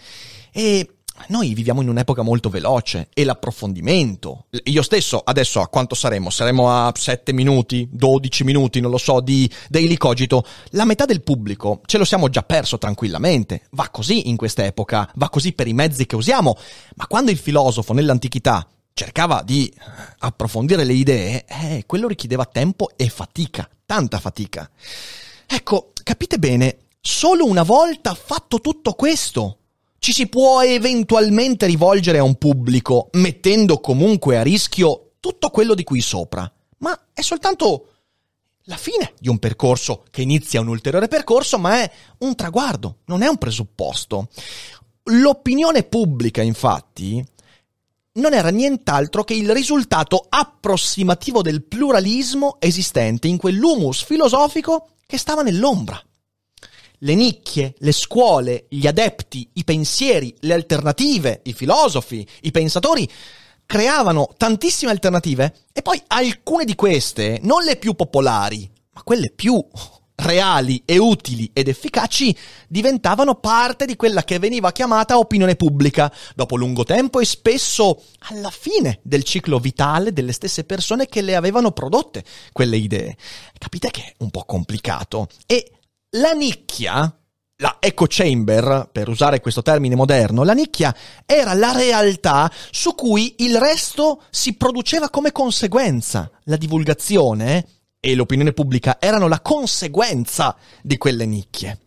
E 0.52 0.90
noi 1.28 1.54
viviamo 1.54 1.82
in 1.82 1.90
un'epoca 1.90 2.22
molto 2.22 2.50
veloce 2.50 3.10
e 3.14 3.24
l'approfondimento. 3.24 4.46
Io 4.66 4.82
stesso 4.82 5.22
adesso 5.24 5.60
a 5.60 5.68
quanto 5.68 5.96
saremo? 5.96 6.30
Saremo 6.30 6.70
a 6.70 6.92
7 6.96 7.34
minuti, 7.34 7.88
12 7.92 8.44
minuti, 8.44 8.80
non 8.80 8.92
lo 8.92 8.98
so, 8.98 9.20
di 9.20 9.50
Daily 9.68 9.98
Cogito. 9.98 10.46
La 10.72 10.86
metà 10.86 11.06
del 11.06 11.22
pubblico 11.22 11.82
ce 11.86 11.98
lo 11.98 12.06
siamo 12.06 12.30
già 12.30 12.44
perso 12.44 12.78
tranquillamente. 12.78 13.64
Va 13.72 13.90
così 13.90 14.30
in 14.30 14.38
quest'epoca, 14.38 15.12
va 15.16 15.30
così 15.30 15.54
per 15.54 15.68
i 15.68 15.74
mezzi 15.74 16.06
che 16.06 16.16
usiamo. 16.16 16.56
Ma 16.96 17.08
quando 17.08 17.32
il 17.32 17.38
filosofo 17.38 17.94
nell'antichità 17.94 18.68
cercava 19.00 19.44
di 19.44 19.74
approfondire 20.18 20.84
le 20.84 20.92
idee, 20.92 21.46
eh, 21.46 21.84
quello 21.86 22.10
richiedeva 22.10 22.44
tempo 22.44 22.90
e 22.98 23.08
fatica, 23.08 23.70
tanta 23.86 24.20
fatica. 24.20 24.70
Ecco, 25.48 25.94
capite 26.04 26.38
bene, 26.38 26.80
solo 27.00 27.46
una 27.46 27.64
volta 27.64 28.14
fatto 28.14 28.60
tutto 28.60 28.92
questo, 28.96 29.60
ci 30.00 30.12
si 30.12 30.28
può 30.28 30.62
eventualmente 30.62 31.66
rivolgere 31.66 32.18
a 32.18 32.24
un 32.24 32.36
pubblico, 32.36 33.08
mettendo 33.14 33.80
comunque 33.80 34.38
a 34.38 34.44
rischio 34.44 35.12
tutto 35.22 35.50
quello 35.50 35.76
di 35.76 35.86
cui 35.86 36.02
sopra. 36.02 36.52
Ma 36.80 37.00
è 37.14 37.22
soltanto 37.22 37.86
la 38.64 38.76
fine 38.76 39.14
di 39.18 39.30
un 39.30 39.40
percorso 39.40 40.04
che 40.12 40.24
inizia 40.24 40.60
un 40.60 40.68
ulteriore 40.68 41.08
percorso, 41.08 41.58
ma 41.58 41.82
è 41.82 41.90
un 42.18 42.36
traguardo, 42.36 42.98
non 43.06 43.22
è 43.22 43.28
un 43.28 43.38
presupposto. 43.38 44.28
L'opinione 45.04 45.84
pubblica, 45.84 46.42
infatti, 46.42 47.26
non 48.14 48.34
era 48.34 48.50
nient'altro 48.50 49.24
che 49.24 49.34
il 49.34 49.52
risultato 49.52 50.26
approssimativo 50.28 51.42
del 51.42 51.64
pluralismo 51.64 52.58
esistente 52.60 53.28
in 53.28 53.38
quell'humus 53.38 54.04
filosofico 54.04 54.90
che 55.06 55.18
stava 55.18 55.42
nell'ombra. 55.42 56.02
Le 57.02 57.16
nicchie, 57.16 57.76
le 57.78 57.92
scuole, 57.92 58.66
gli 58.70 58.86
adepti, 58.86 59.50
i 59.54 59.64
pensieri, 59.64 60.36
le 60.42 60.54
alternative, 60.54 61.42
i 61.44 61.54
filosofi, 61.54 62.28
i 62.42 62.52
pensatori 62.52 63.10
creavano 63.66 64.34
tantissime 64.36 64.92
alternative 64.92 65.54
e 65.72 65.82
poi 65.82 66.02
alcune 66.08 66.66
di 66.66 66.76
queste, 66.76 67.40
non 67.44 67.64
le 67.64 67.78
più 67.78 67.94
popolari, 67.94 68.70
ma 68.92 69.04
quelle 69.04 69.32
più 69.34 69.64
reali 70.20 70.82
e 70.86 70.98
utili 70.98 71.50
ed 71.54 71.68
efficaci, 71.68 72.36
diventavano 72.68 73.36
parte 73.36 73.86
di 73.86 73.96
quella 73.96 74.24
che 74.24 74.40
veniva 74.40 74.72
chiamata 74.72 75.18
opinione 75.18 75.56
pubblica, 75.56 76.12
dopo 76.36 76.56
lungo 76.56 76.84
tempo 76.84 77.20
e 77.20 77.26
spesso 77.26 78.04
alla 78.30 78.50
fine 78.50 79.00
del 79.04 79.24
ciclo 79.24 79.60
vitale 79.60 80.14
delle 80.14 80.32
stesse 80.32 80.64
persone 80.64 81.08
che 81.08 81.22
le 81.22 81.36
avevano 81.36 81.72
prodotte 81.72 82.24
quelle 82.52 82.78
idee. 82.78 83.16
Capite 83.58 83.92
che 83.92 84.02
è 84.02 84.14
un 84.20 84.30
po' 84.30 84.44
complicato 84.46 85.28
e 85.46 85.72
la 86.18 86.32
nicchia, 86.32 87.14
la 87.62 87.78
echo 87.80 88.06
chamber, 88.08 88.90
per 88.92 89.10
usare 89.10 89.42
questo 89.42 89.62
termine 89.62 89.96
moderno, 89.96 90.44
la 90.44 90.54
nicchia 90.54 90.96
era 91.26 91.54
la 91.54 91.72
realtà 91.72 92.52
su 92.72 92.96
cui 92.96 93.36
il 93.40 93.58
resto 93.58 94.24
si 94.30 94.54
produceva 94.56 95.10
come 95.10 95.32
conseguenza. 95.32 96.32
La 96.46 96.58
divulgazione 96.58 97.66
e 98.00 98.16
l'opinione 98.16 98.54
pubblica 98.54 98.98
erano 99.00 99.28
la 99.28 99.42
conseguenza 99.42 100.56
di 100.82 100.98
quelle 100.98 101.26
nicchie. 101.26 101.80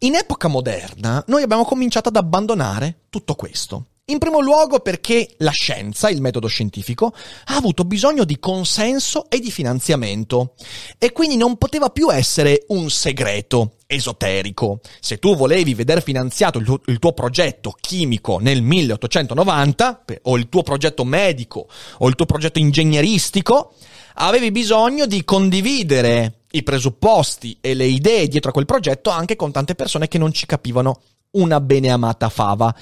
In 0.00 0.14
epoca 0.14 0.48
moderna 0.48 1.22
noi 1.26 1.42
abbiamo 1.42 1.64
cominciato 1.64 2.08
ad 2.08 2.16
abbandonare 2.16 3.00
tutto 3.10 3.34
questo. 3.34 3.86
In 4.10 4.18
primo 4.18 4.40
luogo 4.40 4.80
perché 4.80 5.34
la 5.38 5.52
scienza, 5.52 6.10
il 6.10 6.20
metodo 6.20 6.48
scientifico, 6.48 7.14
ha 7.44 7.54
avuto 7.54 7.84
bisogno 7.84 8.24
di 8.24 8.40
consenso 8.40 9.30
e 9.30 9.38
di 9.38 9.52
finanziamento 9.52 10.54
e 10.98 11.12
quindi 11.12 11.36
non 11.36 11.56
poteva 11.56 11.90
più 11.90 12.12
essere 12.12 12.64
un 12.68 12.90
segreto 12.90 13.76
esoterico. 13.86 14.80
Se 14.98 15.18
tu 15.18 15.36
volevi 15.36 15.74
vedere 15.74 16.00
finanziato 16.00 16.58
il 16.58 16.64
tuo, 16.64 16.80
il 16.86 16.98
tuo 16.98 17.12
progetto 17.12 17.76
chimico 17.80 18.38
nel 18.38 18.62
1890 18.62 20.04
o 20.22 20.36
il 20.36 20.48
tuo 20.48 20.62
progetto 20.62 21.04
medico 21.04 21.68
o 21.98 22.08
il 22.08 22.16
tuo 22.16 22.26
progetto 22.26 22.58
ingegneristico, 22.58 23.74
avevi 24.22 24.50
bisogno 24.50 25.06
di 25.06 25.24
condividere 25.24 26.40
i 26.52 26.62
presupposti 26.62 27.56
e 27.60 27.74
le 27.74 27.86
idee 27.86 28.28
dietro 28.28 28.50
a 28.50 28.52
quel 28.52 28.66
progetto 28.66 29.08
anche 29.10 29.36
con 29.36 29.52
tante 29.52 29.74
persone 29.74 30.08
che 30.08 30.18
non 30.18 30.32
ci 30.32 30.46
capivano 30.46 31.00
una 31.32 31.60
beneamata 31.60 32.28
fava. 32.28 32.74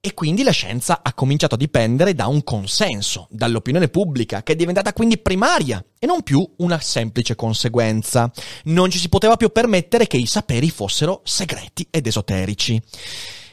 E 0.00 0.14
quindi 0.14 0.42
la 0.42 0.52
scienza 0.52 1.00
ha 1.02 1.12
cominciato 1.12 1.54
a 1.54 1.58
dipendere 1.58 2.14
da 2.14 2.26
un 2.28 2.44
consenso, 2.44 3.26
dall'opinione 3.30 3.88
pubblica, 3.88 4.42
che 4.42 4.52
è 4.52 4.56
diventata 4.56 4.92
quindi 4.92 5.18
primaria 5.18 5.84
e 5.98 6.06
non 6.06 6.22
più 6.22 6.46
una 6.58 6.78
semplice 6.80 7.34
conseguenza. 7.34 8.30
Non 8.64 8.90
ci 8.90 8.98
si 8.98 9.08
poteva 9.08 9.36
più 9.36 9.50
permettere 9.50 10.06
che 10.06 10.16
i 10.16 10.26
saperi 10.26 10.70
fossero 10.70 11.22
segreti 11.24 11.86
ed 11.90 12.06
esoterici. 12.06 12.80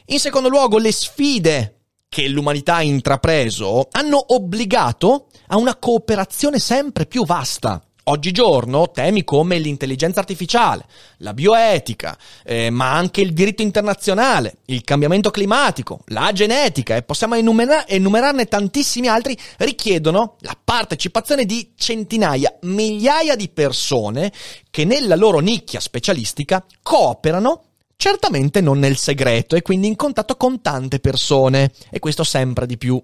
In 0.06 0.20
secondo 0.20 0.48
luogo, 0.48 0.78
le 0.78 0.92
sfide 0.92 1.75
che 2.16 2.28
l'umanità 2.28 2.76
ha 2.76 2.82
intrapreso 2.82 3.88
hanno 3.90 4.32
obbligato 4.34 5.26
a 5.48 5.58
una 5.58 5.76
cooperazione 5.76 6.58
sempre 6.58 7.04
più 7.04 7.26
vasta. 7.26 7.78
Oggigiorno 8.04 8.90
temi 8.90 9.22
come 9.22 9.58
l'intelligenza 9.58 10.20
artificiale, 10.20 10.86
la 11.18 11.34
bioetica, 11.34 12.16
eh, 12.42 12.70
ma 12.70 12.94
anche 12.94 13.20
il 13.20 13.34
diritto 13.34 13.60
internazionale, 13.60 14.60
il 14.66 14.82
cambiamento 14.82 15.30
climatico, 15.30 16.04
la 16.06 16.32
genetica 16.32 16.96
e 16.96 17.02
possiamo 17.02 17.34
enumerar- 17.34 17.84
enumerarne 17.86 18.46
tantissimi 18.46 19.08
altri, 19.08 19.36
richiedono 19.58 20.36
la 20.38 20.56
partecipazione 20.64 21.44
di 21.44 21.72
centinaia, 21.76 22.56
migliaia 22.62 23.36
di 23.36 23.50
persone 23.50 24.32
che 24.70 24.86
nella 24.86 25.16
loro 25.16 25.40
nicchia 25.40 25.80
specialistica 25.80 26.64
cooperano 26.80 27.65
Certamente 27.96 28.60
non 28.60 28.78
nel 28.78 28.96
segreto 28.96 29.56
e 29.56 29.62
quindi 29.62 29.86
in 29.86 29.96
contatto 29.96 30.36
con 30.36 30.60
tante 30.60 31.00
persone, 31.00 31.72
e 31.90 31.98
questo 31.98 32.24
sempre 32.24 32.66
di 32.66 32.76
più. 32.76 33.02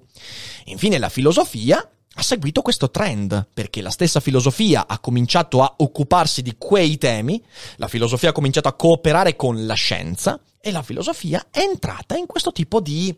Infine 0.66 0.98
la 0.98 1.08
filosofia 1.08 1.86
ha 2.14 2.22
seguito 2.22 2.60
questo 2.60 2.90
trend, 2.90 3.48
perché 3.54 3.80
la 3.80 3.90
stessa 3.90 4.20
filosofia 4.20 4.86
ha 4.86 4.98
cominciato 4.98 5.62
a 5.62 5.74
occuparsi 5.78 6.42
di 6.42 6.56
quei 6.58 6.98
temi, 6.98 7.42
la 7.76 7.88
filosofia 7.88 8.28
ha 8.28 8.32
cominciato 8.32 8.68
a 8.68 8.74
cooperare 8.74 9.34
con 9.34 9.64
la 9.64 9.74
scienza 9.74 10.38
e 10.60 10.70
la 10.70 10.82
filosofia 10.82 11.46
è 11.50 11.60
entrata 11.60 12.16
in 12.16 12.26
questo 12.26 12.52
tipo 12.52 12.80
di, 12.80 13.16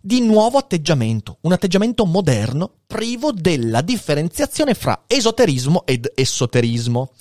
di 0.00 0.20
nuovo 0.20 0.58
atteggiamento, 0.58 1.38
un 1.40 1.52
atteggiamento 1.52 2.04
moderno 2.04 2.70
privo 2.86 3.32
della 3.32 3.80
differenziazione 3.80 4.74
fra 4.74 5.04
esoterismo 5.06 5.86
ed 5.86 6.12
esoterismo. 6.14 7.12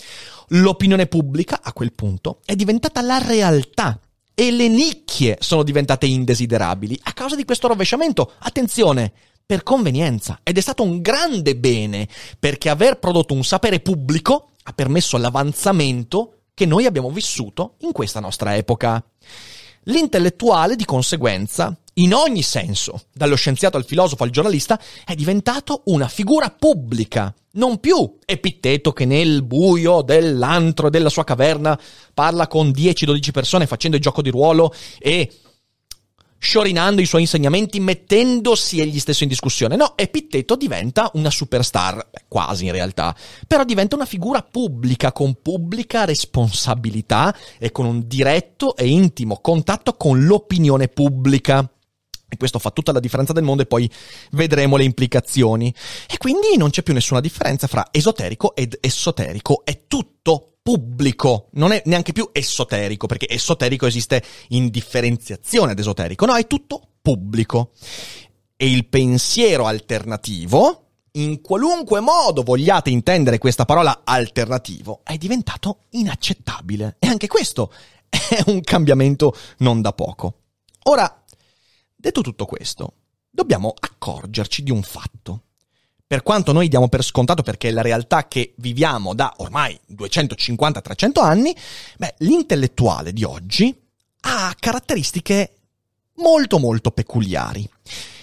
L'opinione 0.51 1.07
pubblica, 1.07 1.59
a 1.61 1.73
quel 1.73 1.93
punto, 1.93 2.39
è 2.45 2.55
diventata 2.55 3.01
la 3.01 3.17
realtà 3.17 3.99
e 4.33 4.51
le 4.51 4.67
nicchie 4.67 5.37
sono 5.41 5.63
diventate 5.63 6.05
indesiderabili 6.05 6.97
a 7.03 7.13
causa 7.13 7.35
di 7.35 7.43
questo 7.43 7.67
rovesciamento. 7.67 8.33
Attenzione, 8.39 9.11
per 9.45 9.63
convenienza 9.63 10.39
ed 10.43 10.57
è 10.57 10.61
stato 10.61 10.83
un 10.83 11.01
grande 11.01 11.55
bene 11.55 12.07
perché 12.39 12.69
aver 12.69 12.99
prodotto 12.99 13.33
un 13.33 13.43
sapere 13.43 13.79
pubblico 13.79 14.51
ha 14.63 14.73
permesso 14.73 15.17
l'avanzamento 15.17 16.33
che 16.53 16.65
noi 16.65 16.85
abbiamo 16.85 17.11
vissuto 17.11 17.75
in 17.79 17.91
questa 17.91 18.19
nostra 18.19 18.55
epoca. 18.55 19.03
L'intellettuale, 19.83 20.75
di 20.75 20.85
conseguenza, 20.85 21.77
in 21.97 22.13
ogni 22.13 22.41
senso, 22.41 23.05
dallo 23.13 23.35
scienziato 23.35 23.77
al 23.77 23.85
filosofo 23.85 24.23
al 24.23 24.29
giornalista, 24.29 24.79
è 25.05 25.15
diventato 25.15 25.83
una 25.85 26.07
figura 26.07 26.49
pubblica, 26.49 27.33
non 27.53 27.79
più 27.79 28.17
Epitteto 28.23 28.93
che 28.93 29.05
nel 29.05 29.43
buio 29.43 30.01
dell'antro 30.01 30.89
della 30.89 31.09
sua 31.09 31.23
caverna 31.23 31.79
parla 32.13 32.47
con 32.47 32.69
10-12 32.69 33.31
persone 33.31 33.65
facendo 33.65 33.97
il 33.97 34.03
gioco 34.03 34.21
di 34.21 34.29
ruolo 34.29 34.73
e 34.99 35.31
sciorinando 36.39 37.01
i 37.01 37.05
suoi 37.05 37.21
insegnamenti, 37.21 37.79
mettendosi 37.79 38.79
egli 38.79 38.99
stesso 38.99 39.23
in 39.23 39.29
discussione. 39.29 39.75
No, 39.75 39.97
Epitteto 39.97 40.55
diventa 40.55 41.09
una 41.15 41.31
superstar, 41.31 42.09
quasi 42.27 42.65
in 42.65 42.71
realtà, 42.71 43.15
però 43.47 43.63
diventa 43.63 43.95
una 43.95 44.05
figura 44.05 44.43
pubblica, 44.43 45.11
con 45.11 45.41
pubblica 45.41 46.05
responsabilità 46.05 47.35
e 47.57 47.71
con 47.71 47.85
un 47.85 48.03
diretto 48.07 48.75
e 48.75 48.87
intimo 48.87 49.39
contatto 49.41 49.93
con 49.93 50.25
l'opinione 50.25 50.87
pubblica. 50.89 51.67
E 52.29 52.35
questo 52.37 52.59
fa 52.59 52.71
tutta 52.71 52.91
la 52.91 52.99
differenza 52.99 53.33
del 53.33 53.43
mondo 53.43 53.61
e 53.61 53.67
poi 53.67 53.89
vedremo 54.31 54.75
le 54.75 54.83
implicazioni. 54.83 55.73
E 56.07 56.17
quindi 56.17 56.57
non 56.57 56.69
c'è 56.69 56.83
più 56.83 56.93
nessuna 56.93 57.21
differenza 57.21 57.67
fra 57.67 57.87
esoterico 57.91 58.55
ed 58.55 58.77
esoterico, 58.81 59.61
è 59.63 59.83
tutto 59.87 60.57
pubblico, 60.61 61.47
non 61.53 61.71
è 61.71 61.81
neanche 61.85 62.11
più 62.11 62.29
esoterico, 62.33 63.07
perché 63.07 63.29
esoterico 63.29 63.85
esiste 63.85 64.21
in 64.49 64.69
differenziazione 64.69 65.71
ad 65.71 65.79
esoterico, 65.79 66.25
no, 66.25 66.35
è 66.35 66.45
tutto 66.45 66.81
pubblico. 67.01 67.71
E 68.57 68.69
il 68.69 68.87
pensiero 68.87 69.65
alternativo, 69.65 70.87
in 71.13 71.39
qualunque 71.39 72.01
modo 72.01 72.43
vogliate 72.43 72.89
intendere 72.89 73.37
questa 73.37 73.63
parola 73.63 74.01
alternativo, 74.03 74.99
è 75.03 75.15
diventato 75.15 75.83
inaccettabile. 75.91 76.97
E 76.99 77.07
anche 77.07 77.27
questo 77.27 77.71
è 78.09 78.43
un 78.47 78.59
cambiamento 78.59 79.33
non 79.59 79.81
da 79.81 79.93
poco. 79.93 80.39
Ora, 80.83 81.23
detto 81.97 82.21
tutto 82.21 82.45
questo, 82.45 82.93
dobbiamo 83.29 83.73
accorgerci 83.77 84.63
di 84.63 84.71
un 84.71 84.83
fatto. 84.83 85.41
Per 86.07 86.23
quanto 86.23 86.53
noi 86.53 86.69
diamo 86.69 86.87
per 86.87 87.03
scontato 87.03 87.43
perché 87.43 87.67
è 87.67 87.71
la 87.71 87.81
realtà 87.81 88.27
che 88.29 88.53
viviamo 88.57 89.13
da 89.13 89.33
ormai 89.37 89.77
250-300 89.91 91.21
anni, 91.21 91.53
beh, 91.97 92.15
l'intellettuale 92.19 93.11
di 93.11 93.25
oggi 93.25 93.77
ha 94.21 94.55
caratteristiche 94.57 95.55
molto 96.15 96.59
molto 96.59 96.91
peculiari. 96.91 97.69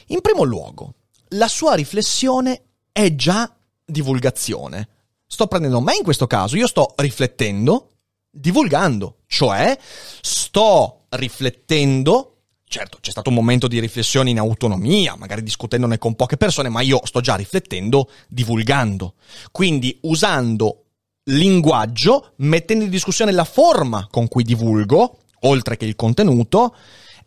In 0.07 0.23
primo 0.23 0.45
luogo, 0.45 0.95
la 1.31 1.49
sua 1.49 1.75
riflessione 1.75 2.63
è 2.91 3.15
già 3.15 3.55
divulgazione. 3.85 4.89
Sto 5.27 5.47
prendendo 5.47 5.81
me 5.81 5.97
in 5.97 6.05
questo 6.05 6.27
caso, 6.27 6.57
io 6.57 6.67
sto 6.67 6.95
riflettendo, 6.97 7.91
divulgando, 8.31 9.19
cioè 9.27 9.77
sto 10.23 11.05
riflettendo 11.11 12.34
Certo, 12.75 12.99
c'è 13.01 13.13
stato 13.13 13.29
un 13.29 13.37
momento 13.37 13.69
di 13.69 13.79
riflessione 13.79 14.31
in 14.31 14.39
autonomia, 14.41 15.15
magari 15.15 15.45
discutendone 15.45 15.97
con 15.97 16.17
poche 16.17 16.37
persone, 16.37 16.69
ma 16.69 16.81
io 16.81 17.01
sto 17.05 17.21
già 17.21 17.37
riflettendo, 17.37 18.11
divulgando. 18.27 19.15
Quindi 19.53 19.97
usando 20.01 20.87
linguaggio, 21.27 22.33
mettendo 22.39 22.83
in 22.83 22.91
discussione 22.91 23.31
la 23.31 23.45
forma 23.45 24.09
con 24.11 24.27
cui 24.27 24.43
divulgo, 24.43 25.19
oltre 25.43 25.77
che 25.77 25.85
il 25.85 25.95
contenuto, 25.95 26.75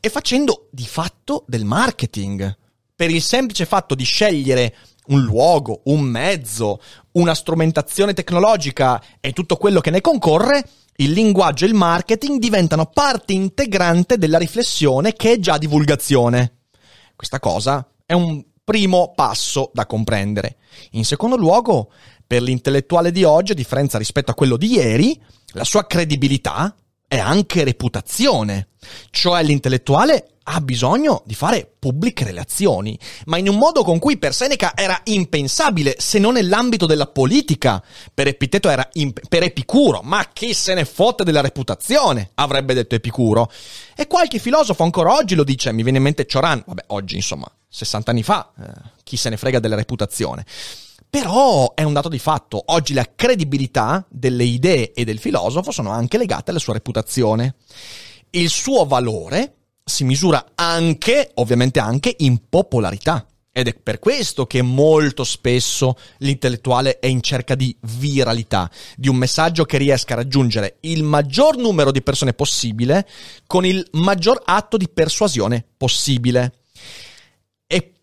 e 0.01 0.09
facendo 0.09 0.67
di 0.69 0.85
fatto 0.85 1.45
del 1.47 1.63
marketing. 1.63 2.57
Per 2.93 3.09
il 3.09 3.21
semplice 3.21 3.65
fatto 3.65 3.95
di 3.95 4.03
scegliere 4.03 4.75
un 5.07 5.21
luogo, 5.21 5.79
un 5.85 6.01
mezzo, 6.01 6.81
una 7.13 7.33
strumentazione 7.33 8.13
tecnologica 8.13 9.01
e 9.21 9.31
tutto 9.31 9.55
quello 9.55 9.79
che 9.79 9.91
ne 9.91 10.01
concorre, 10.01 10.67
il 10.99 11.11
linguaggio 11.11 11.65
e 11.65 11.67
il 11.67 11.73
marketing 11.73 12.39
diventano 12.39 12.87
parte 12.87 13.33
integrante 13.33 14.17
della 14.17 14.37
riflessione 14.37 15.13
che 15.13 15.33
è 15.33 15.39
già 15.39 15.57
divulgazione. 15.57 16.61
Questa 17.15 17.39
cosa 17.39 17.87
è 18.05 18.13
un 18.13 18.43
primo 18.63 19.13
passo 19.15 19.71
da 19.73 19.85
comprendere. 19.85 20.57
In 20.91 21.05
secondo 21.05 21.35
luogo, 21.35 21.91
per 22.25 22.41
l'intellettuale 22.41 23.11
di 23.11 23.23
oggi, 23.23 23.51
a 23.51 23.55
differenza 23.55 23.97
rispetto 23.97 24.31
a 24.31 24.35
quello 24.35 24.57
di 24.57 24.73
ieri, 24.73 25.19
la 25.53 25.63
sua 25.63 25.85
credibilità 25.85 26.75
è 27.07 27.17
anche 27.17 27.63
reputazione. 27.63 28.69
Cioè 29.09 29.43
l'intellettuale 29.43 30.36
ha 30.49 30.61
bisogno 30.61 31.23
di 31.25 31.35
fare 31.35 31.69
pubbliche 31.77 32.23
relazioni, 32.23 32.97
ma 33.25 33.37
in 33.37 33.49
un 33.49 33.57
modo 33.57 33.83
con 33.83 33.99
cui 33.99 34.17
per 34.17 34.33
Seneca 34.33 34.71
era 34.75 34.99
impensabile, 35.03 35.95
se 35.99 36.19
non 36.19 36.33
nell'ambito 36.33 36.85
della 36.85 37.07
politica. 37.07 37.83
Per 38.13 38.27
Epiteto 38.27 38.69
era 38.69 38.87
imp- 38.93 39.27
per 39.27 39.43
Epicuro, 39.43 40.01
ma 40.03 40.25
chi 40.31 40.53
se 40.53 40.73
ne 40.73 40.85
fotte 40.85 41.25
della 41.25 41.41
reputazione, 41.41 42.31
avrebbe 42.35 42.73
detto 42.73 42.95
Epicuro. 42.95 43.51
E 43.95 44.07
qualche 44.07 44.39
filosofo 44.39 44.83
ancora 44.83 45.13
oggi 45.13 45.35
lo 45.35 45.43
dice, 45.43 45.73
mi 45.73 45.83
viene 45.83 45.97
in 45.97 46.03
mente 46.03 46.25
Cioran, 46.25 46.63
vabbè, 46.65 46.85
oggi 46.87 47.15
insomma, 47.15 47.51
60 47.67 48.11
anni 48.11 48.23
fa, 48.23 48.51
eh, 48.57 48.91
chi 49.03 49.17
se 49.17 49.29
ne 49.29 49.37
frega 49.37 49.59
della 49.59 49.75
reputazione. 49.75 50.45
Però 51.09 51.73
è 51.73 51.83
un 51.83 51.93
dato 51.93 52.09
di 52.09 52.19
fatto, 52.19 52.63
oggi 52.67 52.93
la 52.93 53.07
credibilità 53.13 54.05
delle 54.09 54.43
idee 54.43 54.93
e 54.93 55.03
del 55.03 55.19
filosofo 55.19 55.71
sono 55.71 55.91
anche 55.91 56.17
legate 56.17 56.51
alla 56.51 56.59
sua 56.59 56.73
reputazione. 56.73 57.55
Il 58.29 58.49
suo 58.49 58.85
valore 58.85 59.56
si 59.87 60.03
misura 60.03 60.51
anche, 60.55 61.31
ovviamente 61.35 61.79
anche, 61.79 62.13
in 62.19 62.49
popolarità. 62.49 63.25
Ed 63.53 63.69
è 63.69 63.73
per 63.73 63.99
questo 63.99 64.45
che 64.45 64.61
molto 64.61 65.23
spesso 65.23 65.97
l'intellettuale 66.17 66.99
è 66.99 67.07
in 67.07 67.21
cerca 67.21 67.55
di 67.55 67.75
viralità, 67.97 68.69
di 68.95 69.07
un 69.07 69.15
messaggio 69.15 69.63
che 69.63 69.77
riesca 69.77 70.13
a 70.13 70.17
raggiungere 70.17 70.77
il 70.81 71.01
maggior 71.03 71.57
numero 71.57 71.91
di 71.91 72.03
persone 72.03 72.33
possibile 72.33 73.07
con 73.47 73.65
il 73.65 73.83
maggior 73.93 74.39
atto 74.45 74.77
di 74.77 74.87
persuasione 74.89 75.65
possibile. 75.75 76.59
E 77.65 77.93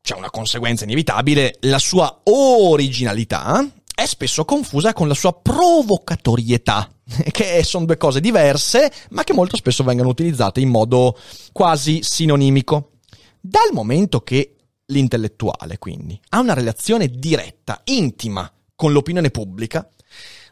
c'è 0.00 0.14
una 0.14 0.30
conseguenza 0.30 0.84
inevitabile, 0.84 1.56
la 1.62 1.80
sua 1.80 2.20
originalità 2.24 3.66
è 3.92 4.06
spesso 4.06 4.44
confusa 4.44 4.92
con 4.92 5.08
la 5.08 5.14
sua 5.14 5.32
provocatorietà, 5.32 6.88
che 7.30 7.62
sono 7.64 7.86
due 7.86 7.96
cose 7.96 8.20
diverse, 8.20 8.92
ma 9.10 9.24
che 9.24 9.32
molto 9.32 9.56
spesso 9.56 9.84
vengono 9.84 10.08
utilizzate 10.08 10.60
in 10.60 10.68
modo 10.68 11.18
quasi 11.52 12.00
sinonimico. 12.02 12.92
Dal 13.40 13.70
momento 13.72 14.20
che 14.20 14.56
l'intellettuale, 14.86 15.78
quindi, 15.78 16.18
ha 16.30 16.40
una 16.40 16.54
relazione 16.54 17.08
diretta, 17.08 17.80
intima 17.84 18.50
con 18.74 18.92
l'opinione 18.92 19.30
pubblica, 19.30 19.88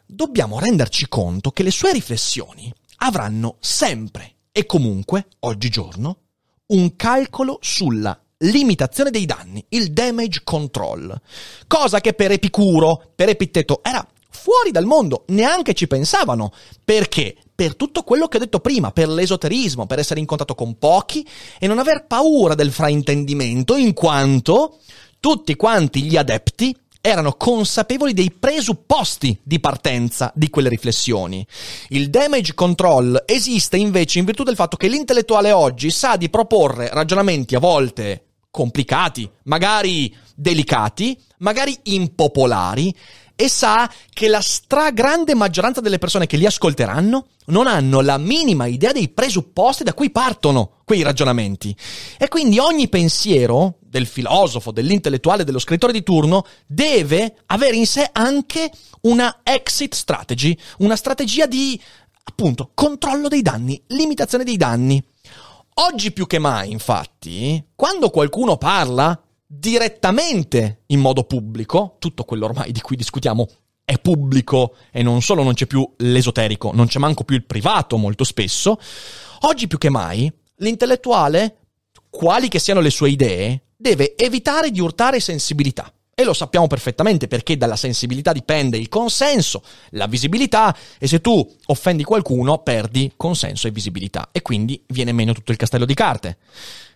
dobbiamo 0.05 0.59
renderci 0.59 1.07
conto 1.07 1.51
che 1.51 1.63
le 1.63 1.71
sue 1.71 1.93
riflessioni 1.93 2.73
avranno 2.97 3.57
sempre 3.59 4.35
e 4.51 4.65
comunque, 4.65 5.27
oggigiorno, 5.39 6.17
un 6.67 6.95
calcolo 6.95 7.59
sulla 7.61 8.19
limitazione 8.39 9.11
dei 9.11 9.25
danni, 9.25 9.63
il 9.69 9.91
damage 9.91 10.41
control. 10.43 11.19
Cosa 11.67 12.01
che 12.01 12.13
per 12.13 12.31
Epicuro, 12.31 13.11
per 13.15 13.29
Epitteto 13.29 13.81
era 13.83 14.05
fuori 14.47 14.71
dal 14.71 14.85
mondo, 14.85 15.25
neanche 15.27 15.73
ci 15.73 15.87
pensavano. 15.87 16.53
Perché? 16.85 17.35
Per 17.53 17.75
tutto 17.75 18.03
quello 18.03 18.29
che 18.29 18.37
ho 18.37 18.39
detto 18.39 18.61
prima, 18.61 18.91
per 18.91 19.09
l'esoterismo, 19.09 19.87
per 19.87 19.99
essere 19.99 20.21
in 20.21 20.25
contatto 20.25 20.55
con 20.55 20.77
pochi 20.77 21.27
e 21.59 21.67
non 21.67 21.79
aver 21.79 22.05
paura 22.07 22.55
del 22.55 22.71
fraintendimento, 22.71 23.75
in 23.75 23.91
quanto 23.91 24.77
tutti 25.19 25.53
quanti 25.57 26.03
gli 26.03 26.15
adepti 26.15 26.73
erano 27.01 27.33
consapevoli 27.33 28.13
dei 28.13 28.31
presupposti 28.31 29.37
di 29.43 29.59
partenza 29.59 30.31
di 30.33 30.49
quelle 30.49 30.69
riflessioni. 30.69 31.45
Il 31.89 32.09
damage 32.09 32.53
control 32.53 33.23
esiste 33.25 33.75
invece 33.75 34.19
in 34.19 34.25
virtù 34.25 34.43
del 34.43 34.55
fatto 34.55 34.77
che 34.77 34.87
l'intellettuale 34.87 35.51
oggi 35.51 35.89
sa 35.89 36.15
di 36.15 36.29
proporre 36.29 36.89
ragionamenti 36.93 37.53
a 37.53 37.59
volte 37.59 38.27
complicati, 38.49 39.29
magari 39.43 40.15
delicati, 40.35 41.19
magari 41.39 41.77
impopolari, 41.83 42.95
e 43.39 43.49
sa 43.49 43.89
che 44.11 44.27
la 44.27 44.41
stragrande 44.41 45.35
maggioranza 45.35 45.79
delle 45.79 45.99
persone 45.99 46.25
che 46.25 46.37
li 46.37 46.47
ascolteranno 46.47 47.27
non 47.45 47.67
hanno 47.67 48.01
la 48.01 48.17
minima 48.17 48.65
idea 48.65 48.91
dei 48.91 49.09
presupposti 49.09 49.83
da 49.83 49.93
cui 49.93 50.09
partono 50.09 50.79
quei 50.83 51.03
ragionamenti. 51.03 51.73
E 52.17 52.29
quindi 52.29 52.57
ogni 52.57 52.89
pensiero 52.89 53.77
del 53.79 54.07
filosofo, 54.07 54.71
dell'intellettuale, 54.71 55.43
dello 55.43 55.59
scrittore 55.59 55.93
di 55.93 56.01
turno 56.01 56.45
deve 56.65 57.37
avere 57.45 57.75
in 57.75 57.85
sé 57.85 58.09
anche 58.11 58.71
una 59.01 59.41
exit 59.43 59.93
strategy, 59.93 60.57
una 60.79 60.95
strategia 60.95 61.45
di 61.45 61.79
appunto 62.23 62.71
controllo 62.73 63.27
dei 63.27 63.43
danni, 63.43 63.79
limitazione 63.89 64.43
dei 64.43 64.57
danni. 64.57 65.01
Oggi 65.75 66.11
più 66.11 66.25
che 66.25 66.39
mai, 66.39 66.71
infatti, 66.71 67.63
quando 67.75 68.09
qualcuno 68.09 68.57
parla 68.57 69.21
direttamente 69.47 70.81
in 70.87 70.99
modo 70.99 71.23
pubblico, 71.23 71.95
tutto 71.99 72.25
quello 72.25 72.45
ormai 72.45 72.73
di 72.73 72.81
cui 72.81 72.97
discutiamo 72.97 73.47
è 73.85 73.97
pubblico 73.99 74.75
e 74.91 75.01
non 75.01 75.21
solo 75.21 75.43
non 75.43 75.53
c'è 75.53 75.65
più 75.65 75.89
l'esoterico, 75.99 76.71
non 76.73 76.87
c'è 76.87 76.99
manco 76.99 77.23
più 77.23 77.37
il 77.37 77.45
privato 77.45 77.95
molto 77.95 78.25
spesso, 78.25 78.77
oggi 79.41 79.67
più 79.67 79.77
che 79.77 79.89
mai 79.89 80.29
l'intellettuale, 80.57 81.57
quali 82.09 82.49
che 82.49 82.59
siano 82.59 82.81
le 82.81 82.89
sue 82.89 83.09
idee, 83.11 83.61
deve 83.77 84.17
evitare 84.17 84.71
di 84.71 84.81
urtare 84.81 85.21
sensibilità. 85.21 85.89
E 86.13 86.23
lo 86.23 86.33
sappiamo 86.33 86.65
perfettamente 86.65 87.27
perché 87.27 87.57
dalla 87.57 87.75
sensibilità 87.75 88.33
dipende 88.33 88.75
il 88.75 88.89
consenso, 88.89 89.63
la 89.91 90.07
visibilità 90.07 90.75
e 90.97 91.07
se 91.07 91.21
tu 91.21 91.47
offendi 91.67 92.03
qualcuno 92.03 92.57
perdi 92.63 93.13
consenso 93.15 93.67
e 93.67 93.71
visibilità 93.71 94.29
e 94.31 94.41
quindi 94.41 94.83
viene 94.87 95.11
meno 95.11 95.31
tutto 95.31 95.51
il 95.51 95.57
castello 95.57 95.85
di 95.85 95.93
carte. 95.93 96.39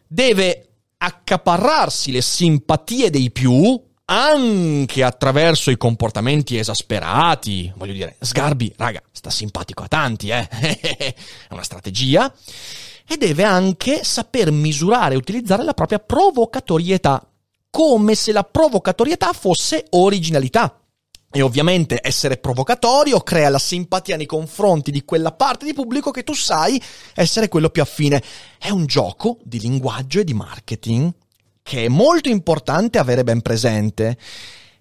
Deve 0.07 0.70
accaparrarsi 1.03 2.11
le 2.11 2.21
simpatie 2.21 3.09
dei 3.09 3.31
più 3.31 3.79
anche 4.05 5.03
attraverso 5.03 5.71
i 5.71 5.77
comportamenti 5.77 6.57
esasperati. 6.57 7.71
Voglio 7.75 7.93
dire, 7.93 8.17
Sgarbi, 8.19 8.73
raga, 8.77 9.01
sta 9.11 9.29
simpatico 9.29 9.83
a 9.83 9.87
tanti, 9.87 10.29
eh? 10.29 10.47
È 10.49 11.15
una 11.49 11.63
strategia. 11.63 12.31
E 13.07 13.17
deve 13.17 13.43
anche 13.43 14.03
saper 14.03 14.51
misurare 14.51 15.15
e 15.15 15.17
utilizzare 15.17 15.63
la 15.63 15.73
propria 15.73 15.99
provocatorietà 15.99 17.25
come 17.69 18.15
se 18.15 18.31
la 18.31 18.43
provocatorietà 18.43 19.31
fosse 19.33 19.85
originalità. 19.91 20.80
E 21.33 21.41
ovviamente 21.41 21.99
essere 22.03 22.37
provocatorio 22.37 23.21
crea 23.21 23.47
la 23.47 23.57
simpatia 23.57 24.17
nei 24.17 24.25
confronti 24.25 24.91
di 24.91 25.05
quella 25.05 25.31
parte 25.31 25.65
di 25.65 25.73
pubblico 25.73 26.11
che 26.11 26.23
tu 26.23 26.33
sai 26.33 26.81
essere 27.15 27.47
quello 27.47 27.69
più 27.69 27.81
affine. 27.81 28.21
È 28.57 28.69
un 28.69 28.85
gioco 28.85 29.37
di 29.43 29.59
linguaggio 29.59 30.19
e 30.19 30.23
di 30.25 30.33
marketing 30.33 31.13
che 31.63 31.85
è 31.85 31.87
molto 31.87 32.27
importante 32.27 32.97
avere 32.97 33.23
ben 33.23 33.41
presente. 33.41 34.17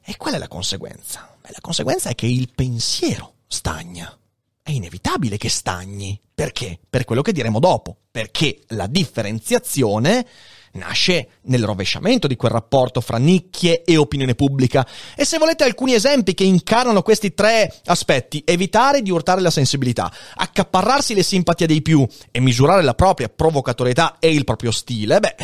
E 0.02 0.16
qual 0.16 0.34
è 0.34 0.38
la 0.38 0.48
conseguenza? 0.48 1.36
Beh, 1.40 1.50
la 1.52 1.60
conseguenza 1.60 2.08
è 2.08 2.14
che 2.16 2.26
il 2.26 2.50
pensiero 2.52 3.34
stagna. 3.46 4.12
È 4.60 4.72
inevitabile 4.72 5.36
che 5.36 5.48
stagni. 5.48 6.20
Perché? 6.34 6.80
Per 6.88 7.04
quello 7.04 7.22
che 7.22 7.32
diremo 7.32 7.60
dopo. 7.60 7.96
Perché 8.10 8.62
la 8.68 8.88
differenziazione 8.88 10.26
nasce 10.72 11.28
nel 11.42 11.64
rovesciamento 11.64 12.26
di 12.26 12.37
quel 12.37 12.52
rapporto 12.52 13.00
fra 13.00 13.18
nicchie 13.18 13.83
e 13.83 13.96
opinione 13.96 14.35
pubblica. 14.35 14.87
E 15.16 15.24
se 15.24 15.38
volete 15.38 15.64
alcuni 15.64 15.94
esempi 15.94 16.35
che 16.35 16.44
incarnano 16.44 17.02
questi 17.02 17.35
tre 17.35 17.72
aspetti, 17.87 18.42
evitare 18.44 19.02
di 19.02 19.11
urtare 19.11 19.40
la 19.40 19.50
sensibilità, 19.50 20.12
accaparrarsi 20.35 21.14
le 21.14 21.22
simpatie 21.22 21.66
dei 21.66 21.83
più 21.83 22.06
e 22.30 22.40
misurare 22.40 22.83
la 22.83 22.94
propria 22.94 23.28
provocatorietà 23.28 24.16
e 24.18 24.33
il 24.33 24.44
proprio 24.44 24.70
stile, 24.70 25.18
beh, 25.20 25.35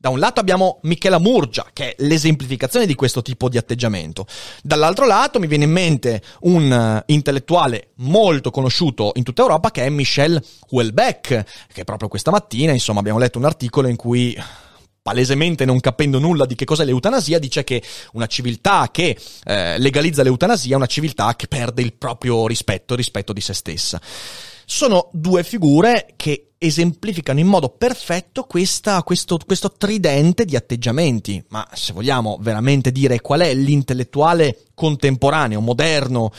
da 0.00 0.08
un 0.08 0.18
lato 0.18 0.40
abbiamo 0.40 0.78
Michela 0.84 1.18
Murgia, 1.18 1.66
che 1.74 1.90
è 1.90 1.94
l'esemplificazione 1.98 2.86
di 2.86 2.94
questo 2.94 3.20
tipo 3.20 3.50
di 3.50 3.58
atteggiamento. 3.58 4.26
Dall'altro 4.62 5.04
lato 5.04 5.38
mi 5.38 5.46
viene 5.46 5.64
in 5.64 5.72
mente 5.72 6.22
un 6.40 6.70
uh, 6.70 7.12
intellettuale 7.12 7.90
molto 7.96 8.50
conosciuto 8.50 9.12
in 9.16 9.24
tutta 9.24 9.42
Europa 9.42 9.70
che 9.70 9.84
è 9.84 9.90
Michel 9.90 10.42
Houellebecq, 10.70 11.44
che 11.70 11.84
proprio 11.84 12.08
questa 12.08 12.30
mattina, 12.30 12.72
insomma, 12.72 13.00
abbiamo 13.00 13.18
letto 13.18 13.36
un 13.36 13.44
articolo 13.44 13.88
in 13.88 13.96
cui 13.96 14.34
palesemente 15.02 15.66
non 15.66 15.80
capendo 15.80 16.18
nulla 16.18 16.46
di 16.46 16.54
che 16.54 16.64
cos'è 16.64 16.86
l'eutanasia, 16.86 17.38
dice 17.38 17.62
che 17.62 17.82
una 18.12 18.26
civiltà 18.26 18.88
che 18.90 19.18
eh, 19.44 19.78
legalizza 19.78 20.22
l'eutanasia 20.22 20.72
è 20.72 20.76
una 20.76 20.86
civiltà 20.86 21.36
che 21.36 21.46
perde 21.46 21.82
il 21.82 21.92
proprio 21.92 22.46
rispetto, 22.46 22.94
rispetto 22.94 23.34
di 23.34 23.42
se 23.42 23.52
stessa. 23.52 24.00
Sono 24.64 25.10
due 25.12 25.44
figure 25.44 26.14
che 26.16 26.49
esemplificano 26.62 27.40
in 27.40 27.46
modo 27.46 27.70
perfetto 27.70 28.44
questa, 28.44 29.02
questo, 29.02 29.38
questo 29.46 29.72
tridente 29.72 30.44
di 30.44 30.56
atteggiamenti. 30.56 31.42
Ma 31.48 31.66
se 31.72 31.94
vogliamo 31.94 32.36
veramente 32.40 32.92
dire 32.92 33.22
qual 33.22 33.40
è 33.40 33.54
l'intellettuale 33.54 34.64
contemporaneo, 34.74 35.62
moderno, 35.62 36.30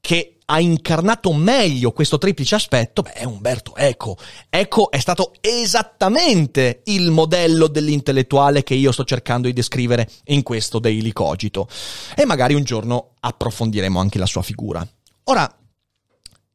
che 0.00 0.38
ha 0.46 0.60
incarnato 0.60 1.32
meglio 1.34 1.92
questo 1.92 2.16
triplice 2.16 2.54
aspetto, 2.54 3.02
beh, 3.02 3.12
è 3.12 3.24
Umberto 3.24 3.76
Eco. 3.76 4.16
Eco 4.48 4.90
è 4.90 4.98
stato 4.98 5.32
esattamente 5.40 6.80
il 6.84 7.10
modello 7.10 7.66
dell'intellettuale 7.66 8.62
che 8.62 8.74
io 8.74 8.92
sto 8.92 9.04
cercando 9.04 9.46
di 9.46 9.52
descrivere 9.52 10.08
in 10.26 10.42
questo 10.42 10.78
Daily 10.78 11.12
Cogito. 11.12 11.68
E 12.14 12.24
magari 12.24 12.54
un 12.54 12.64
giorno 12.64 13.10
approfondiremo 13.20 14.00
anche 14.00 14.18
la 14.18 14.26
sua 14.26 14.42
figura. 14.42 14.86
Ora, 15.24 15.54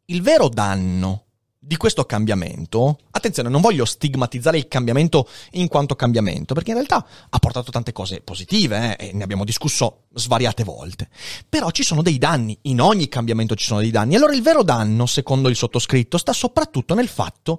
il 0.05 0.21
vero 0.23 0.49
danno 0.49 1.25
di 1.71 1.77
questo 1.77 2.03
cambiamento, 2.03 2.97
attenzione, 3.11 3.47
non 3.47 3.61
voglio 3.61 3.85
stigmatizzare 3.85 4.57
il 4.57 4.67
cambiamento 4.67 5.25
in 5.51 5.69
quanto 5.69 5.95
cambiamento, 5.95 6.53
perché 6.53 6.71
in 6.71 6.75
realtà 6.75 7.07
ha 7.29 7.39
portato 7.39 7.71
tante 7.71 7.93
cose 7.93 8.19
positive 8.19 8.97
eh, 8.97 9.07
e 9.07 9.13
ne 9.13 9.23
abbiamo 9.23 9.45
discusso 9.45 10.07
svariate 10.13 10.65
volte. 10.65 11.07
Però 11.47 11.69
ci 11.69 11.83
sono 11.83 12.01
dei 12.01 12.17
danni, 12.17 12.57
in 12.63 12.81
ogni 12.81 13.07
cambiamento 13.07 13.55
ci 13.55 13.63
sono 13.63 13.79
dei 13.79 13.89
danni. 13.89 14.17
Allora 14.17 14.33
il 14.33 14.41
vero 14.41 14.63
danno, 14.63 15.05
secondo 15.05 15.47
il 15.47 15.55
sottoscritto, 15.55 16.17
sta 16.17 16.33
soprattutto 16.33 16.93
nel 16.93 17.07
fatto 17.07 17.57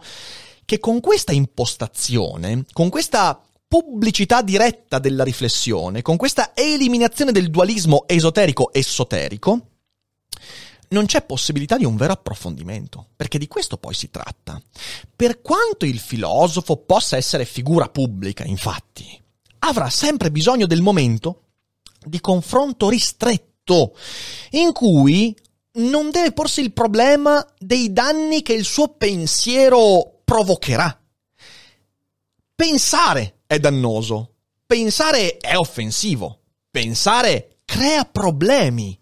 che 0.66 0.78
con 0.78 1.00
questa 1.00 1.32
impostazione, 1.32 2.66
con 2.70 2.90
questa 2.90 3.40
pubblicità 3.66 4.42
diretta 4.42 4.98
della 4.98 5.24
riflessione, 5.24 6.02
con 6.02 6.18
questa 6.18 6.50
eliminazione 6.54 7.32
del 7.32 7.48
dualismo 7.48 8.04
esoterico-esoterico, 8.06 9.68
non 10.92 11.06
c'è 11.06 11.22
possibilità 11.22 11.76
di 11.76 11.84
un 11.84 11.96
vero 11.96 12.12
approfondimento, 12.12 13.08
perché 13.16 13.38
di 13.38 13.48
questo 13.48 13.78
poi 13.78 13.94
si 13.94 14.10
tratta. 14.10 14.60
Per 15.14 15.40
quanto 15.40 15.84
il 15.84 15.98
filosofo 15.98 16.76
possa 16.76 17.16
essere 17.16 17.44
figura 17.44 17.88
pubblica, 17.88 18.44
infatti, 18.44 19.20
avrà 19.60 19.90
sempre 19.90 20.30
bisogno 20.30 20.66
del 20.66 20.82
momento 20.82 21.44
di 22.04 22.20
confronto 22.20 22.88
ristretto, 22.88 23.96
in 24.50 24.72
cui 24.72 25.36
non 25.74 26.10
deve 26.10 26.32
porsi 26.32 26.60
il 26.60 26.72
problema 26.72 27.44
dei 27.58 27.92
danni 27.92 28.42
che 28.42 28.52
il 28.52 28.64
suo 28.64 28.88
pensiero 28.88 30.20
provocherà. 30.24 31.00
Pensare 32.54 33.40
è 33.46 33.58
dannoso, 33.58 34.34
pensare 34.66 35.38
è 35.38 35.56
offensivo, 35.56 36.40
pensare 36.70 37.60
crea 37.64 38.04
problemi. 38.04 38.98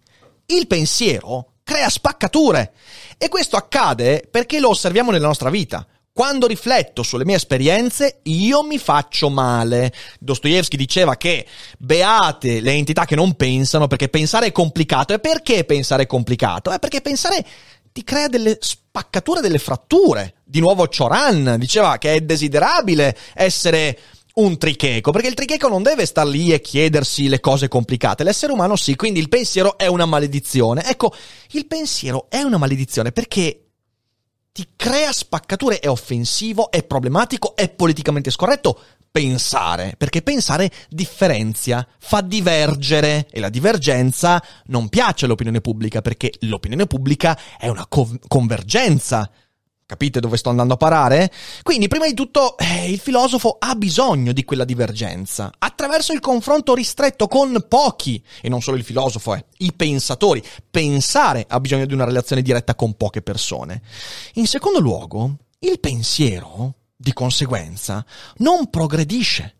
Il 0.46 0.66
pensiero 0.66 1.49
crea 1.70 1.88
spaccature. 1.88 2.72
E 3.16 3.28
questo 3.28 3.54
accade 3.54 4.26
perché 4.28 4.59
lo 4.59 4.70
osserviamo 4.70 5.12
nella 5.12 5.28
nostra 5.28 5.50
vita. 5.50 5.87
Quando 6.12 6.48
rifletto 6.48 7.04
sulle 7.04 7.24
mie 7.24 7.37
esperienze, 7.37 8.18
io 8.24 8.64
mi 8.64 8.76
faccio 8.76 9.30
male. 9.30 9.92
Dostoevsky 10.18 10.76
diceva 10.76 11.16
che 11.16 11.46
beate 11.78 12.61
le 12.61 12.72
entità 12.72 13.04
che 13.04 13.14
non 13.14 13.35
pensano 13.35 13.87
perché 13.87 14.09
pensare 14.09 14.46
è 14.46 14.52
complicato. 14.52 15.14
E 15.14 15.20
perché 15.20 15.64
pensare 15.64 16.02
è 16.02 16.06
complicato? 16.06 16.72
È 16.72 16.80
perché 16.80 17.00
pensare 17.02 17.46
ti 17.92 18.02
crea 18.02 18.26
delle 18.26 18.59
spaccature, 18.61 19.40
delle 19.40 19.59
fratture. 19.59 20.35
Di 20.42 20.59
nuovo 20.59 20.88
Cioran 20.88 21.54
diceva 21.56 21.98
che 21.98 22.14
è 22.14 22.20
desiderabile 22.20 23.16
essere 23.35 23.96
un 24.35 24.59
tricheco, 24.59 25.11
perché 25.11 25.29
il 25.29 25.35
tricheco 25.35 25.69
non 25.69 25.83
deve 25.83 26.07
star 26.07 26.27
lì 26.27 26.53
e 26.53 26.61
chiedersi 26.61 27.29
le 27.29 27.40
cose 27.40 27.69
complicate, 27.69 28.25
l'essere 28.25 28.53
umano 28.53 28.77
sì, 28.77 28.95
quindi 28.97 29.21
il 29.21 29.29
pensiero 29.29 29.77
è 29.77 29.87
una 29.87 30.07
maledizione. 30.07 30.85
Ecco, 30.85 31.12
il 31.53 31.66
pensiero 31.66 32.27
è 32.29 32.40
una 32.43 32.59
maledizione 32.59 33.12
perché 33.12 33.64
ti 34.53 34.66
crea 34.77 35.12
spaccature, 35.12 35.79
è 35.79 35.88
offensivo, 35.88 36.71
è 36.71 36.83
problematico, 36.83 37.55
è 37.55 37.69
politicamente 37.69 38.31
scorretto 38.31 38.81
pensare, 39.11 39.95
perché 39.97 40.23
pensare 40.23 40.71
differenzia, 40.88 41.87
fa 41.99 42.21
divergere 42.21 43.27
e 43.31 43.40
la 43.40 43.49
divergenza 43.49 44.43
non 44.66 44.88
piace 44.88 45.25
all'opinione 45.25 45.61
pubblica 45.61 46.01
perché 46.01 46.33
l'opinione 46.40 46.87
pubblica 46.87 47.38
è 47.59 47.69
una 47.69 47.87
co- 47.88 48.19
convergenza 48.29 49.31
Capite 49.90 50.20
dove 50.20 50.37
sto 50.37 50.50
andando 50.50 50.74
a 50.74 50.76
parare? 50.76 51.33
Quindi, 51.64 51.88
prima 51.88 52.07
di 52.07 52.14
tutto, 52.14 52.57
eh, 52.59 52.88
il 52.88 53.00
filosofo 53.00 53.57
ha 53.59 53.74
bisogno 53.74 54.31
di 54.31 54.44
quella 54.44 54.62
divergenza, 54.62 55.50
attraverso 55.59 56.12
il 56.12 56.20
confronto 56.20 56.76
ristretto 56.76 57.26
con 57.26 57.64
pochi, 57.66 58.22
e 58.40 58.48
non 58.48 58.62
solo 58.62 58.76
il 58.76 58.85
filosofo, 58.85 59.35
eh, 59.35 59.46
i 59.59 59.72
pensatori. 59.72 60.40
Pensare 60.70 61.44
ha 61.48 61.59
bisogno 61.59 61.87
di 61.87 61.92
una 61.92 62.05
relazione 62.05 62.40
diretta 62.40 62.76
con 62.76 62.94
poche 62.96 63.20
persone. 63.20 63.83
In 64.35 64.46
secondo 64.46 64.79
luogo, 64.79 65.38
il 65.59 65.81
pensiero, 65.81 66.74
di 66.94 67.12
conseguenza, 67.12 68.07
non 68.37 68.70
progredisce 68.70 69.57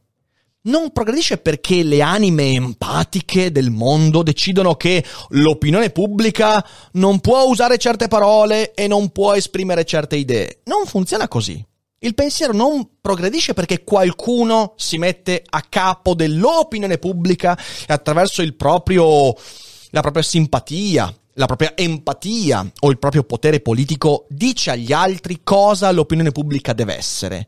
non 0.62 0.90
progredisce 0.92 1.38
perché 1.38 1.83
le 1.83 2.03
anime 2.03 2.53
empatiche 2.53 3.51
del 3.51 3.70
mondo 3.70 4.23
decidono 4.23 4.75
che 4.75 5.03
l'opinione 5.31 5.90
pubblica 5.90 6.64
non 6.92 7.20
può 7.20 7.44
usare 7.44 7.79
certe 7.79 8.09
parole 8.09 8.75
e 8.75 8.87
non 8.87 9.11
può 9.11 9.35
esprimere 9.35 9.85
certe 9.85 10.16
idee. 10.16 10.61
Non 10.64 10.85
funziona 10.85 11.29
così. 11.29 11.64
Il 12.03 12.14
pensiero 12.14 12.53
non 12.53 12.96
progredisce 13.01 13.55
perché 13.55 13.85
qualcuno 13.85 14.75
si 14.77 14.99
mette 14.99 15.42
a 15.46 15.62
capo 15.68 16.14
dell'opinione 16.14 16.99
pubblica 16.99 17.59
e 17.87 17.92
attraverso 17.92 18.42
proprio, 18.55 19.35
la 19.90 20.01
propria 20.01 20.23
simpatia, 20.23 21.14
la 21.35 21.46
propria 21.46 21.77
empatia 21.77 22.70
o 22.81 22.90
il 22.90 22.99
proprio 22.99 23.25
potere 23.25 23.61
politico 23.61 24.27
dice 24.29 24.70
agli 24.70 24.92
altri 24.92 25.40
cosa 25.42 25.90
l'opinione 25.90 26.33
pubblica 26.33 26.73
deve 26.73 26.96
essere. 26.96 27.46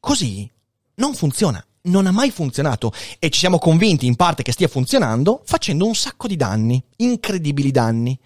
Così 0.00 0.48
non 0.96 1.14
funziona 1.14 1.64
non 1.84 2.06
ha 2.06 2.12
mai 2.12 2.30
funzionato 2.30 2.92
e 3.18 3.30
ci 3.30 3.40
siamo 3.40 3.58
convinti 3.58 4.06
in 4.06 4.16
parte 4.16 4.42
che 4.42 4.52
stia 4.52 4.68
funzionando 4.68 5.42
facendo 5.44 5.86
un 5.86 5.94
sacco 5.94 6.26
di 6.26 6.36
danni, 6.36 6.82
incredibili 6.96 7.70
danni. 7.70 8.18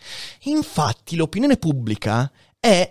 Infatti 0.43 1.17
l'opinione 1.17 1.57
pubblica 1.57 2.31
è 2.61 2.91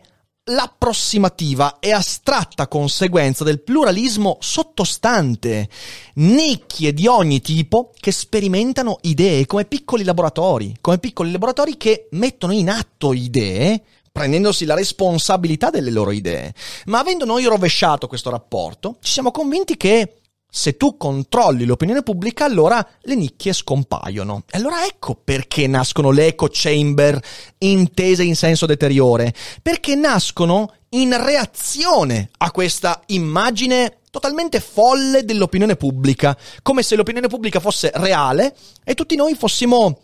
l'approssimativa 0.49 1.79
e 1.79 1.91
astratta 1.91 2.67
conseguenza 2.67 3.43
del 3.43 3.61
pluralismo 3.61 4.37
sottostante, 4.39 5.69
nicchie 6.15 6.93
di 6.93 7.05
ogni 7.07 7.41
tipo 7.41 7.91
che 7.99 8.11
sperimentano 8.11 8.99
idee 9.01 9.45
come 9.45 9.65
piccoli 9.65 10.03
laboratori, 10.03 10.75
come 10.79 10.99
piccoli 10.99 11.31
laboratori 11.31 11.75
che 11.75 12.07
mettono 12.11 12.53
in 12.53 12.69
atto 12.69 13.13
idee 13.13 13.83
prendendosi 14.17 14.65
la 14.65 14.73
responsabilità 14.73 15.69
delle 15.69 15.91
loro 15.91 16.09
idee. 16.09 16.51
Ma 16.85 16.97
avendo 16.97 17.23
noi 17.23 17.45
rovesciato 17.45 18.07
questo 18.07 18.31
rapporto, 18.31 18.97
ci 18.99 19.11
siamo 19.11 19.29
convinti 19.29 19.77
che 19.77 20.16
se 20.49 20.77
tu 20.77 20.97
controlli 20.97 21.65
l'opinione 21.65 22.03
pubblica, 22.03 22.45
allora 22.45 22.85
le 23.01 23.15
nicchie 23.15 23.53
scompaiono. 23.53 24.43
E 24.49 24.57
allora 24.57 24.85
ecco 24.85 25.15
perché 25.15 25.67
nascono 25.67 26.11
le 26.11 26.27
echo 26.27 26.47
chamber 26.51 27.19
intese 27.59 28.23
in 28.23 28.35
senso 28.35 28.65
deteriore. 28.65 29.33
Perché 29.61 29.95
nascono 29.95 30.73
in 30.89 31.15
reazione 31.21 32.29
a 32.37 32.51
questa 32.51 33.01
immagine 33.07 33.99
totalmente 34.09 34.59
folle 34.59 35.25
dell'opinione 35.25 35.75
pubblica, 35.75 36.35
come 36.63 36.81
se 36.81 36.95
l'opinione 36.95 37.27
pubblica 37.27 37.59
fosse 37.59 37.91
reale 37.93 38.55
e 38.83 38.95
tutti 38.95 39.15
noi 39.15 39.35
fossimo 39.35 39.99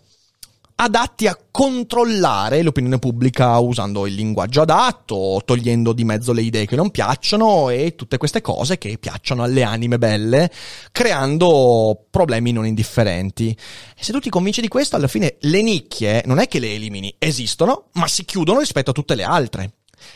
adatti 0.84 1.28
a 1.28 1.38
controllare 1.50 2.62
l'opinione 2.62 3.00
pubblica 3.00 3.58
usando 3.60 4.06
il 4.06 4.14
linguaggio 4.14 4.62
adatto, 4.62 5.42
togliendo 5.46 5.94
di 5.94 6.04
mezzo 6.04 6.34
le 6.34 6.42
idee 6.42 6.66
che 6.66 6.76
non 6.76 6.92
piacciono 6.92 7.70
e 7.70 7.96
tutte 7.96 8.18
queste 8.18 8.42
cose 8.42 8.78
che 8.78 8.98
piacciono 8.98 9.44
alle 9.44 9.64
anime 9.64 9.98
belle, 9.98 10.52
creando 10.92 12.06
problemi 12.10 12.52
non 12.52 12.66
indifferenti. 12.66 13.50
E 13.50 14.04
se 14.04 14.12
tu 14.12 14.20
ti 14.20 14.30
convinci 14.30 14.62
di 14.62 14.68
questo, 14.68 14.96
alla 14.96 15.08
fine 15.08 15.38
le 15.40 15.62
nicchie 15.62 16.24
non 16.26 16.40
è 16.40 16.48
che 16.48 16.60
le 16.60 16.74
elimini, 16.74 17.16
esistono, 17.18 17.90
ma 17.94 18.08
si 18.08 18.26
chiudono 18.26 18.60
rispetto 18.60 18.92
a 18.92 18.94
tutte 18.94 19.16
le 19.16 19.24
altre. 19.24 19.74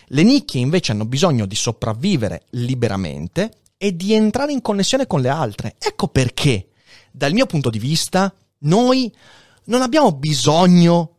Le 0.07 0.23
nicchie 0.23 0.59
invece 0.59 0.91
hanno 0.91 1.05
bisogno 1.05 1.45
di 1.45 1.55
sopravvivere 1.55 2.43
liberamente 2.51 3.51
e 3.77 3.95
di 3.95 4.13
entrare 4.13 4.51
in 4.51 4.61
connessione 4.61 5.07
con 5.07 5.21
le 5.21 5.29
altre. 5.29 5.75
Ecco 5.79 6.09
perché, 6.09 6.69
dal 7.11 7.31
mio 7.31 7.45
punto 7.45 7.69
di 7.69 7.79
vista, 7.79 8.33
noi 8.59 9.13
non 9.67 9.81
abbiamo 9.81 10.11
bisogno 10.11 11.15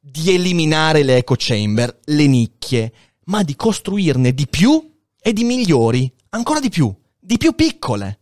di 0.00 0.32
eliminare 0.34 1.02
le 1.02 1.16
echo 1.16 1.34
chamber, 1.36 1.98
le 2.04 2.26
nicchie, 2.26 2.92
ma 3.24 3.42
di 3.42 3.56
costruirne 3.56 4.32
di 4.32 4.46
più 4.46 4.96
e 5.20 5.32
di 5.32 5.44
migliori, 5.44 6.10
ancora 6.30 6.60
di 6.60 6.70
più, 6.70 6.94
di 7.18 7.36
più 7.36 7.54
piccole. 7.54 8.20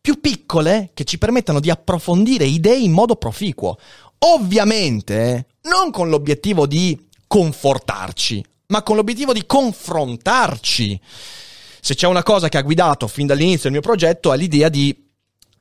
Più 0.00 0.20
piccole 0.20 0.90
che 0.94 1.04
ci 1.04 1.18
permettano 1.18 1.58
di 1.58 1.70
approfondire 1.70 2.44
idee 2.44 2.78
in 2.78 2.92
modo 2.92 3.16
proficuo. 3.16 3.78
Ovviamente 4.18 5.46
non 5.62 5.90
con 5.90 6.08
l'obiettivo 6.08 6.66
di 6.66 7.08
confortarci, 7.26 8.44
ma 8.68 8.82
con 8.82 8.96
l'obiettivo 8.96 9.32
di 9.32 9.44
confrontarci. 9.46 11.00
Se 11.80 11.94
c'è 11.94 12.06
una 12.06 12.22
cosa 12.22 12.48
che 12.48 12.56
ha 12.56 12.62
guidato 12.62 13.08
fin 13.08 13.26
dall'inizio 13.26 13.68
il 13.68 13.72
mio 13.72 13.82
progetto 13.82 14.32
è 14.32 14.36
l'idea 14.36 14.68
di 14.68 15.05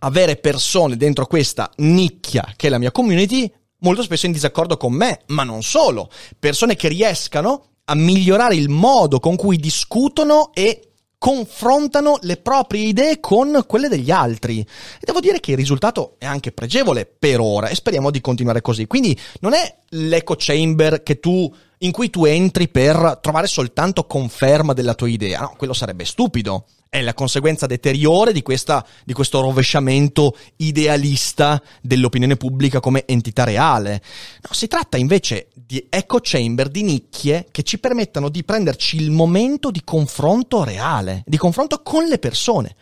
avere 0.06 0.36
persone 0.38 0.98
dentro 0.98 1.26
questa 1.26 1.70
nicchia 1.78 2.54
che 2.56 2.68
è 2.68 2.70
la 2.70 2.78
mia 2.78 2.91
community 2.91 3.52
molto 3.80 4.04
spesso 4.04 4.26
in 4.26 4.32
disaccordo 4.32 4.78
con 4.78 4.94
me, 4.94 5.22
ma 5.28 5.44
non 5.44 5.62
solo, 5.62 6.10
persone 6.39 6.76
che 6.76 6.88
riescano 6.88 7.65
a 7.86 7.96
migliorare 7.96 8.56
il 8.56 8.70
modo 8.70 9.20
con 9.20 9.36
cui 9.36 9.58
discutono 9.58 10.52
e 10.54 10.91
confrontano 11.18 12.18
le 12.22 12.38
proprie 12.38 12.88
idee 12.88 13.20
con 13.20 13.63
quelle 13.68 13.88
degli 13.88 14.12
altri. 14.12 14.60
E 14.60 15.02
devo 15.02 15.20
dire 15.20 15.39
che 15.39 15.52
il 15.52 15.58
risultato 15.58 16.15
è 16.18 16.26
anche 16.26 16.52
pregevole 16.52 17.06
per 17.06 17.39
ora 17.39 17.68
e 17.68 17.76
speriamo 17.76 18.12
di 18.12 18.22
continuare 18.22 18.62
così. 18.62 18.88
Quindi 18.88 19.18
non 19.39 19.54
è 19.54 19.82
l'echo 19.89 20.36
chamber 20.38 21.04
che 21.04 21.20
tu 21.20 21.52
in 21.80 21.91
cui 21.91 22.10
tu 22.10 22.26
entri 22.26 22.70
per 22.70 23.20
trovare 23.22 23.48
soltanto 23.48 24.06
conferma 24.06 24.74
della 24.74 24.94
tua 24.96 25.10
idea. 25.10 25.41
No, 25.41 25.54
quello 25.58 25.74
sarebbe 25.74 26.06
stupido 26.06 26.65
è 26.89 27.02
la 27.02 27.13
conseguenza 27.13 27.65
deteriore 27.65 28.32
di, 28.32 28.41
questa, 28.41 28.86
di 29.04 29.13
questo 29.13 29.41
rovesciamento 29.41 30.38
idealista 30.58 31.62
dell'opinione 31.82 32.38
pubblica 32.38 32.80
come 32.80 33.06
entità 33.06 33.43
reale. 33.43 34.02
No, 34.41 34.54
si 34.54 34.67
tratta 34.67 34.98
invece 34.98 35.50
di 35.54 35.86
echo 35.89 36.19
chamber, 36.21 36.69
di 36.69 36.84
nicchie 36.84 37.48
che 37.52 37.63
ci 37.63 37.80
permettano 37.80 38.30
di 38.30 38.43
prenderci 38.43 38.98
il 38.98 39.12
momento 39.12 39.71
di 39.71 39.84
confronto 39.84 40.63
reale, 40.63 41.24
di 41.26 41.38
confronto 41.38 41.82
con 41.82 42.06
le 42.06 42.19
persone. 42.19 42.76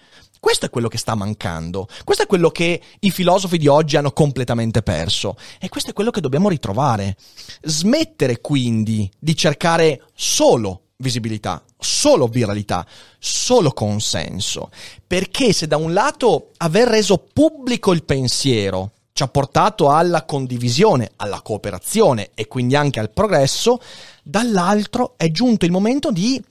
Questo 0.44 0.66
è 0.66 0.70
quello 0.70 0.90
che 0.90 0.98
sta 0.98 1.16
mancando, 1.16 1.88
questo 2.04 2.24
è 2.24 2.28
quello 2.28 2.50
che 2.50 2.82
i 3.00 3.12
filosofi 3.12 3.58
di 3.58 3.68
oggi 3.68 3.96
hanno 3.96 4.12
completamente 4.12 4.82
perso 4.82 5.38
e 5.58 5.70
questo 5.70 5.92
è 5.92 5.94
quello 5.94 6.12
che 6.12 6.20
dobbiamo 6.20 6.50
ritrovare. 6.50 7.16
Smettere 7.62 8.42
quindi 8.42 9.10
di 9.18 9.38
cercare 9.38 10.04
solo 10.14 10.83
visibilità, 11.04 11.64
solo 11.78 12.26
viralità, 12.26 12.84
solo 13.20 13.72
consenso. 13.72 14.72
Perché 15.06 15.54
se 15.54 15.68
da 15.68 15.78
un 15.78 15.94
lato 15.94 16.50
aver 16.58 16.88
reso 16.88 17.20
pubblico 17.32 17.92
il 17.92 18.04
pensiero 18.04 18.94
ci 19.14 19.22
ha 19.22 19.28
portato 19.28 19.92
alla 19.92 20.26
condivisione, 20.26 21.12
alla 21.18 21.42
cooperazione 21.42 22.32
e 22.34 22.48
quindi 22.48 22.76
anche 22.76 23.00
al 23.00 23.12
progresso, 23.12 23.80
dall'altro 24.24 25.14
è 25.18 25.30
giunto 25.30 25.66
il 25.66 25.72
momento 25.72 26.12
di 26.12 26.44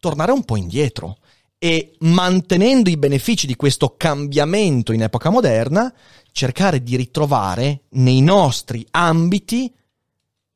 tornare 0.00 0.32
un 0.32 0.44
po' 0.44 0.56
indietro 0.56 1.18
e 1.58 1.96
mantenendo 1.98 2.88
i 2.88 2.96
benefici 2.96 3.46
di 3.46 3.56
questo 3.56 3.94
cambiamento 3.96 4.92
in 4.92 5.02
epoca 5.02 5.28
moderna, 5.28 5.92
cercare 6.32 6.82
di 6.82 6.96
ritrovare 6.96 7.82
nei 7.90 8.22
nostri 8.22 8.86
ambiti 8.92 9.70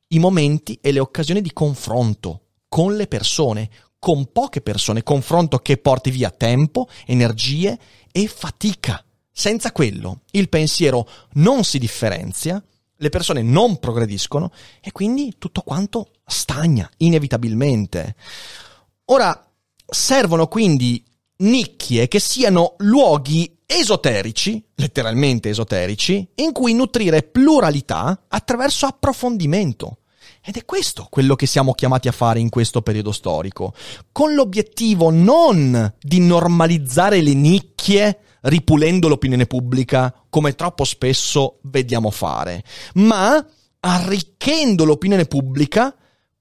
i 0.08 0.18
momenti 0.18 0.78
e 0.80 0.92
le 0.92 1.00
occasioni 1.00 1.40
di 1.40 1.52
confronto, 1.52 2.41
con 2.72 2.96
le 2.96 3.06
persone, 3.06 3.68
con 3.98 4.32
poche 4.32 4.62
persone, 4.62 5.02
confronto 5.02 5.58
che 5.58 5.76
porti 5.76 6.10
via 6.10 6.30
tempo, 6.30 6.88
energie 7.04 7.78
e 8.10 8.26
fatica. 8.26 9.04
Senza 9.30 9.72
quello 9.72 10.22
il 10.30 10.48
pensiero 10.48 11.06
non 11.32 11.64
si 11.64 11.78
differenzia, 11.78 12.64
le 12.96 13.08
persone 13.10 13.42
non 13.42 13.78
progrediscono 13.78 14.50
e 14.80 14.90
quindi 14.90 15.34
tutto 15.36 15.60
quanto 15.60 16.12
stagna 16.24 16.88
inevitabilmente. 16.96 18.16
Ora, 19.06 19.52
servono 19.86 20.46
quindi 20.46 21.04
nicchie 21.40 22.08
che 22.08 22.20
siano 22.20 22.76
luoghi 22.78 23.58
esoterici, 23.66 24.64
letteralmente 24.76 25.50
esoterici, 25.50 26.26
in 26.36 26.52
cui 26.52 26.72
nutrire 26.72 27.22
pluralità 27.22 28.24
attraverso 28.28 28.86
approfondimento. 28.86 29.98
Ed 30.44 30.56
è 30.56 30.64
questo 30.64 31.06
quello 31.08 31.36
che 31.36 31.46
siamo 31.46 31.72
chiamati 31.72 32.08
a 32.08 32.12
fare 32.12 32.40
in 32.40 32.48
questo 32.48 32.82
periodo 32.82 33.12
storico, 33.12 33.74
con 34.10 34.34
l'obiettivo 34.34 35.10
non 35.10 35.94
di 36.00 36.18
normalizzare 36.18 37.22
le 37.22 37.32
nicchie 37.32 38.18
ripulendo 38.42 39.06
l'opinione 39.06 39.46
pubblica, 39.46 40.12
come 40.28 40.56
troppo 40.56 40.82
spesso 40.82 41.60
vediamo 41.62 42.10
fare, 42.10 42.64
ma 42.94 43.44
arricchendo 43.78 44.84
l'opinione 44.84 45.26
pubblica 45.26 45.94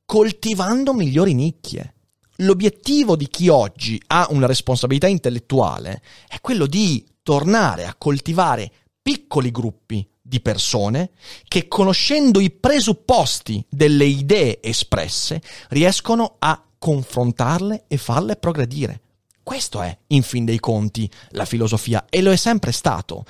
coltivando 0.04 0.96
migliori 0.96 1.36
nicchie. 1.36 1.94
L'obiettivo 2.38 3.16
di 3.16 3.28
chi 3.28 3.50
oggi 3.50 4.02
ha 4.08 4.26
una 4.32 4.48
responsabilità 4.48 5.06
intellettuale 5.06 6.02
è 6.28 6.42
quello 6.42 6.66
di 6.66 7.06
tornare 7.22 7.86
a 7.86 7.94
coltivare 7.96 8.72
piccoli 9.00 9.52
gruppi 9.52 10.08
di 10.32 10.40
persone 10.40 11.12
che 11.46 11.68
conoscendo 11.68 12.40
i 12.40 12.52
presupposti 12.52 13.66
delle 13.68 14.06
idee 14.06 14.62
espresse 14.62 15.42
riescono 15.72 16.38
a 16.40 16.64
confrontarle 16.80 17.84
e 17.90 17.98
farle 17.98 18.38
progredire. 18.38 19.02
Questo 19.44 19.82
è, 19.82 19.98
in 20.08 20.24
fin 20.24 20.46
dei 20.46 20.60
conti, 20.60 21.12
la 21.32 21.44
filosofia 21.44 22.06
e 22.10 22.22
lo 22.22 22.32
è 22.32 22.38
sempre 22.38 22.72
stato. 22.72 23.26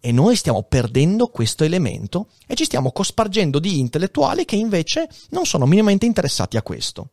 E 0.00 0.12
noi 0.12 0.34
stiamo 0.34 0.62
perdendo 0.62 1.26
questo 1.26 1.62
elemento 1.62 2.28
e 2.46 2.54
ci 2.54 2.64
stiamo 2.64 2.90
cospargendo 2.90 3.58
di 3.58 3.78
intellettuali 3.78 4.46
che 4.46 4.56
invece 4.56 5.10
non 5.30 5.44
sono 5.44 5.66
minimamente 5.66 6.06
interessati 6.06 6.56
a 6.56 6.62
questo. 6.62 7.10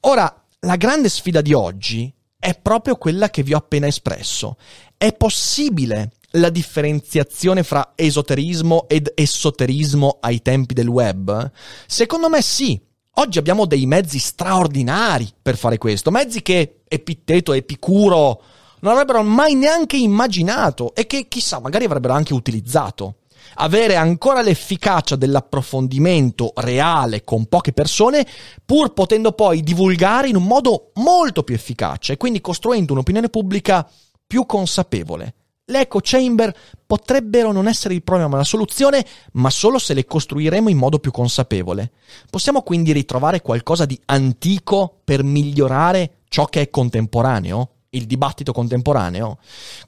Ora, 0.00 0.44
la 0.60 0.76
grande 0.76 1.08
sfida 1.08 1.40
di 1.40 1.54
oggi 1.54 2.12
è 2.38 2.54
proprio 2.54 2.96
quella 2.96 3.30
che 3.30 3.42
vi 3.42 3.54
ho 3.54 3.58
appena 3.58 3.86
espresso. 3.86 4.58
È 4.98 5.14
possibile 5.14 6.10
la 6.36 6.50
differenziazione 6.50 7.62
fra 7.62 7.92
esoterismo 7.94 8.86
ed 8.88 9.12
esoterismo 9.14 10.18
ai 10.20 10.42
tempi 10.42 10.74
del 10.74 10.88
web? 10.88 11.50
Secondo 11.86 12.28
me 12.28 12.42
sì. 12.42 12.80
Oggi 13.16 13.38
abbiamo 13.38 13.64
dei 13.64 13.86
mezzi 13.86 14.18
straordinari 14.18 15.28
per 15.40 15.56
fare 15.56 15.78
questo, 15.78 16.10
mezzi 16.10 16.42
che 16.42 16.80
Epitteto 16.88 17.52
e 17.52 17.58
Epicuro 17.58 18.42
non 18.80 18.92
avrebbero 18.92 19.22
mai 19.22 19.54
neanche 19.54 19.96
immaginato 19.96 20.94
e 20.96 21.06
che 21.06 21.28
chissà 21.28 21.60
magari 21.60 21.84
avrebbero 21.84 22.14
anche 22.14 22.34
utilizzato. 22.34 23.18
Avere 23.56 23.94
ancora 23.94 24.42
l'efficacia 24.42 25.14
dell'approfondimento 25.14 26.52
reale 26.56 27.22
con 27.22 27.46
poche 27.46 27.72
persone, 27.72 28.26
pur 28.64 28.92
potendo 28.94 29.30
poi 29.30 29.62
divulgare 29.62 30.28
in 30.28 30.34
un 30.34 30.44
modo 30.44 30.90
molto 30.94 31.44
più 31.44 31.54
efficace, 31.54 32.16
quindi 32.16 32.40
costruendo 32.40 32.94
un'opinione 32.94 33.28
pubblica 33.28 33.88
più 34.26 34.44
consapevole 34.44 35.34
le 35.66 35.80
echo 35.80 36.00
chamber 36.02 36.54
potrebbero 36.86 37.52
non 37.52 37.68
essere 37.68 37.94
il 37.94 38.02
problema 38.02 38.28
ma 38.28 38.36
la 38.38 38.44
soluzione, 38.44 39.04
ma 39.32 39.50
solo 39.50 39.78
se 39.78 39.94
le 39.94 40.04
costruiremo 40.04 40.68
in 40.68 40.76
modo 40.76 40.98
più 40.98 41.10
consapevole. 41.10 41.92
Possiamo 42.28 42.62
quindi 42.62 42.92
ritrovare 42.92 43.40
qualcosa 43.40 43.86
di 43.86 43.98
antico 44.06 45.00
per 45.04 45.22
migliorare 45.22 46.18
ciò 46.28 46.46
che 46.46 46.60
è 46.62 46.70
contemporaneo? 46.70 47.70
Il 47.90 48.06
dibattito 48.06 48.52
contemporaneo? 48.52 49.38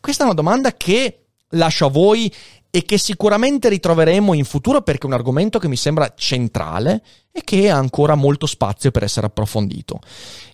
Questa 0.01 0.23
è 0.23 0.27
una 0.27 0.35
domanda 0.35 0.73
che 0.73 1.27
lascio 1.51 1.87
a 1.87 1.91
voi 1.91 2.33
e 2.70 2.85
che 2.85 2.98
sicuramente 2.98 3.68
ritroveremo 3.68 4.35
in 4.35 4.44
futuro 4.44 4.83
perché 4.83 5.05
è 5.05 5.07
un 5.07 5.14
argomento 5.14 5.59
che 5.59 5.68
mi 5.68 5.76
sembra 5.76 6.12
centrale 6.16 7.02
e 7.33 7.42
che 7.42 7.70
ha 7.70 7.76
ancora 7.76 8.14
molto 8.14 8.46
spazio 8.46 8.90
per 8.90 9.02
essere 9.02 9.26
approfondito. 9.26 10.00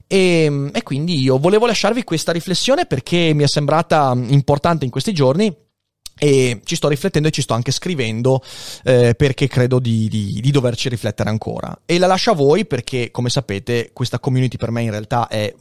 E, 0.07 0.71
e 0.73 0.83
quindi 0.83 1.21
io 1.21 1.39
volevo 1.39 1.67
lasciarvi 1.67 2.05
questa 2.05 2.33
riflessione 2.33 2.87
perché 2.87 3.33
mi 3.35 3.45
è 3.45 3.49
sembrata 3.49 4.13
importante 4.15 4.85
in 4.85 4.91
questi 4.91 5.13
giorni 5.13 5.55
e 6.19 6.61
ci 6.65 6.77
sto 6.77 6.89
riflettendo 6.89 7.29
e 7.29 7.31
ci 7.33 7.43
sto 7.43 7.55
anche 7.55 7.73
scrivendo 7.73 8.43
eh, 8.85 9.15
perché 9.17 9.49
credo 9.49 9.79
di, 9.81 10.09
di, 10.09 10.39
di, 10.41 10.51
doverci 10.51 10.89
riflettere 10.89 11.31
ancora. 11.31 11.77
E 11.85 11.99
la 11.99 12.07
lascio 12.07 12.31
a 12.31 12.35
voi 12.35 12.67
perché, 12.67 13.11
come 13.11 13.29
sapete, 13.29 13.91
questa 13.93 14.21
community 14.21 14.57
per 14.57 14.71
me 14.71 14.83
in 14.83 14.91
realtà 14.91 15.27
è 15.27 15.53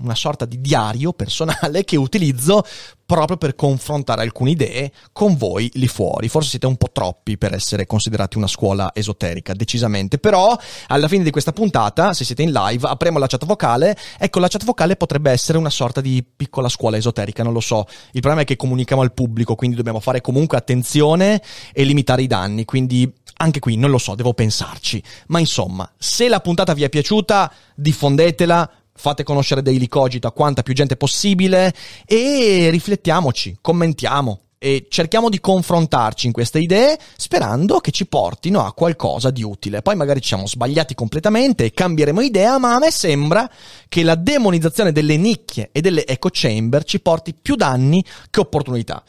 una 0.00 0.14
sorta 0.14 0.44
di 0.44 0.60
diario 0.60 1.12
personale 1.12 1.84
che 1.84 1.96
utilizzo 1.96 2.64
proprio 3.06 3.36
per 3.36 3.54
confrontare 3.54 4.22
alcune 4.22 4.50
idee 4.50 4.92
con 5.12 5.36
voi 5.36 5.70
lì 5.74 5.86
fuori. 5.86 6.28
Forse 6.28 6.50
siete 6.50 6.66
un 6.66 6.76
po' 6.76 6.90
troppi 6.90 7.36
per 7.36 7.52
essere 7.52 7.86
considerati 7.86 8.36
una 8.36 8.46
scuola 8.46 8.92
esoterica, 8.94 9.52
decisamente. 9.52 10.18
Però, 10.18 10.56
alla 10.88 11.08
fine 11.08 11.22
di 11.22 11.30
questa 11.30 11.52
puntata, 11.52 12.14
se 12.14 12.24
siete 12.24 12.42
in 12.42 12.52
live, 12.52 12.86
apriamo 12.86 13.18
la 13.18 13.26
chat 13.26 13.44
vocale. 13.44 13.96
Ecco, 14.18 14.38
la 14.38 14.48
chat 14.48 14.64
vocale 14.64 14.96
potrebbe 14.96 15.30
essere 15.30 15.58
una 15.58 15.70
sorta 15.70 16.00
di 16.00 16.24
piccola 16.24 16.68
scuola 16.68 16.96
esoterica, 16.96 17.42
non 17.42 17.52
lo 17.52 17.60
so. 17.60 17.86
Il 18.12 18.20
problema 18.20 18.42
è 18.42 18.44
che 18.44 18.56
comunichiamo 18.56 19.02
al 19.02 19.12
pubblico, 19.12 19.54
quindi 19.54 19.76
dobbiamo 19.76 20.00
fare 20.00 20.20
comunque 20.20 20.56
attenzione 20.56 21.42
e 21.72 21.84
limitare 21.84 22.22
i 22.22 22.26
danni. 22.26 22.64
Quindi 22.64 23.12
anche 23.36 23.58
qui 23.58 23.76
non 23.76 23.90
lo 23.90 23.98
so, 23.98 24.14
devo 24.14 24.32
pensarci. 24.32 25.02
Ma 25.26 25.38
insomma, 25.38 25.90
se 25.98 26.28
la 26.28 26.40
puntata 26.40 26.72
vi 26.72 26.84
è 26.84 26.88
piaciuta, 26.88 27.52
diffondetela 27.74 28.70
fate 28.94 29.22
conoscere 29.22 29.62
Daily 29.62 29.88
Cogito 29.88 30.26
a 30.26 30.32
quanta 30.32 30.62
più 30.62 30.74
gente 30.74 30.96
possibile 30.96 31.72
e 32.06 32.68
riflettiamoci, 32.70 33.58
commentiamo 33.60 34.40
e 34.64 34.86
cerchiamo 34.88 35.28
di 35.28 35.40
confrontarci 35.40 36.24
in 36.24 36.32
queste 36.32 36.58
idee 36.58 36.98
sperando 37.18 37.80
che 37.80 37.90
ci 37.90 38.06
portino 38.06 38.64
a 38.64 38.72
qualcosa 38.72 39.28
di 39.28 39.42
utile. 39.42 39.82
Poi 39.82 39.94
magari 39.94 40.22
ci 40.22 40.28
siamo 40.28 40.46
sbagliati 40.46 40.94
completamente 40.94 41.66
e 41.66 41.72
cambieremo 41.74 42.22
idea, 42.22 42.56
ma 42.56 42.74
a 42.74 42.78
me 42.78 42.90
sembra 42.90 43.46
che 43.86 44.02
la 44.02 44.14
demonizzazione 44.14 44.90
delle 44.90 45.18
nicchie 45.18 45.68
e 45.70 45.82
delle 45.82 46.06
echo 46.06 46.30
chamber 46.32 46.82
ci 46.84 47.00
porti 47.00 47.34
più 47.34 47.56
danni 47.56 48.02
che 48.30 48.40
opportunità. 48.40 49.02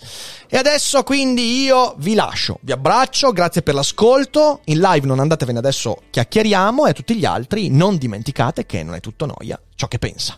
E 0.50 0.58
adesso 0.58 1.04
quindi 1.04 1.64
io 1.64 1.96
vi 2.00 2.16
lascio, 2.16 2.60
vi 2.60 2.74
abbraccio, 2.74 3.32
grazie 3.32 3.62
per 3.62 3.76
l'ascolto, 3.76 4.60
in 4.66 4.82
live 4.82 5.08
non 5.08 5.22
andatevene 5.22 5.60
adesso 5.60 6.02
chiacchieriamo 6.10 6.86
e 6.86 6.90
a 6.90 6.94
tutti 6.94 7.16
gli 7.16 7.24
altri 7.24 7.70
non 7.70 7.96
dimenticate 7.96 8.66
che 8.66 8.84
non 8.84 8.96
è 8.96 9.00
tutto 9.00 9.26
noia 9.26 9.58
ciò 9.74 9.88
che 9.88 10.00
pensa. 10.00 10.38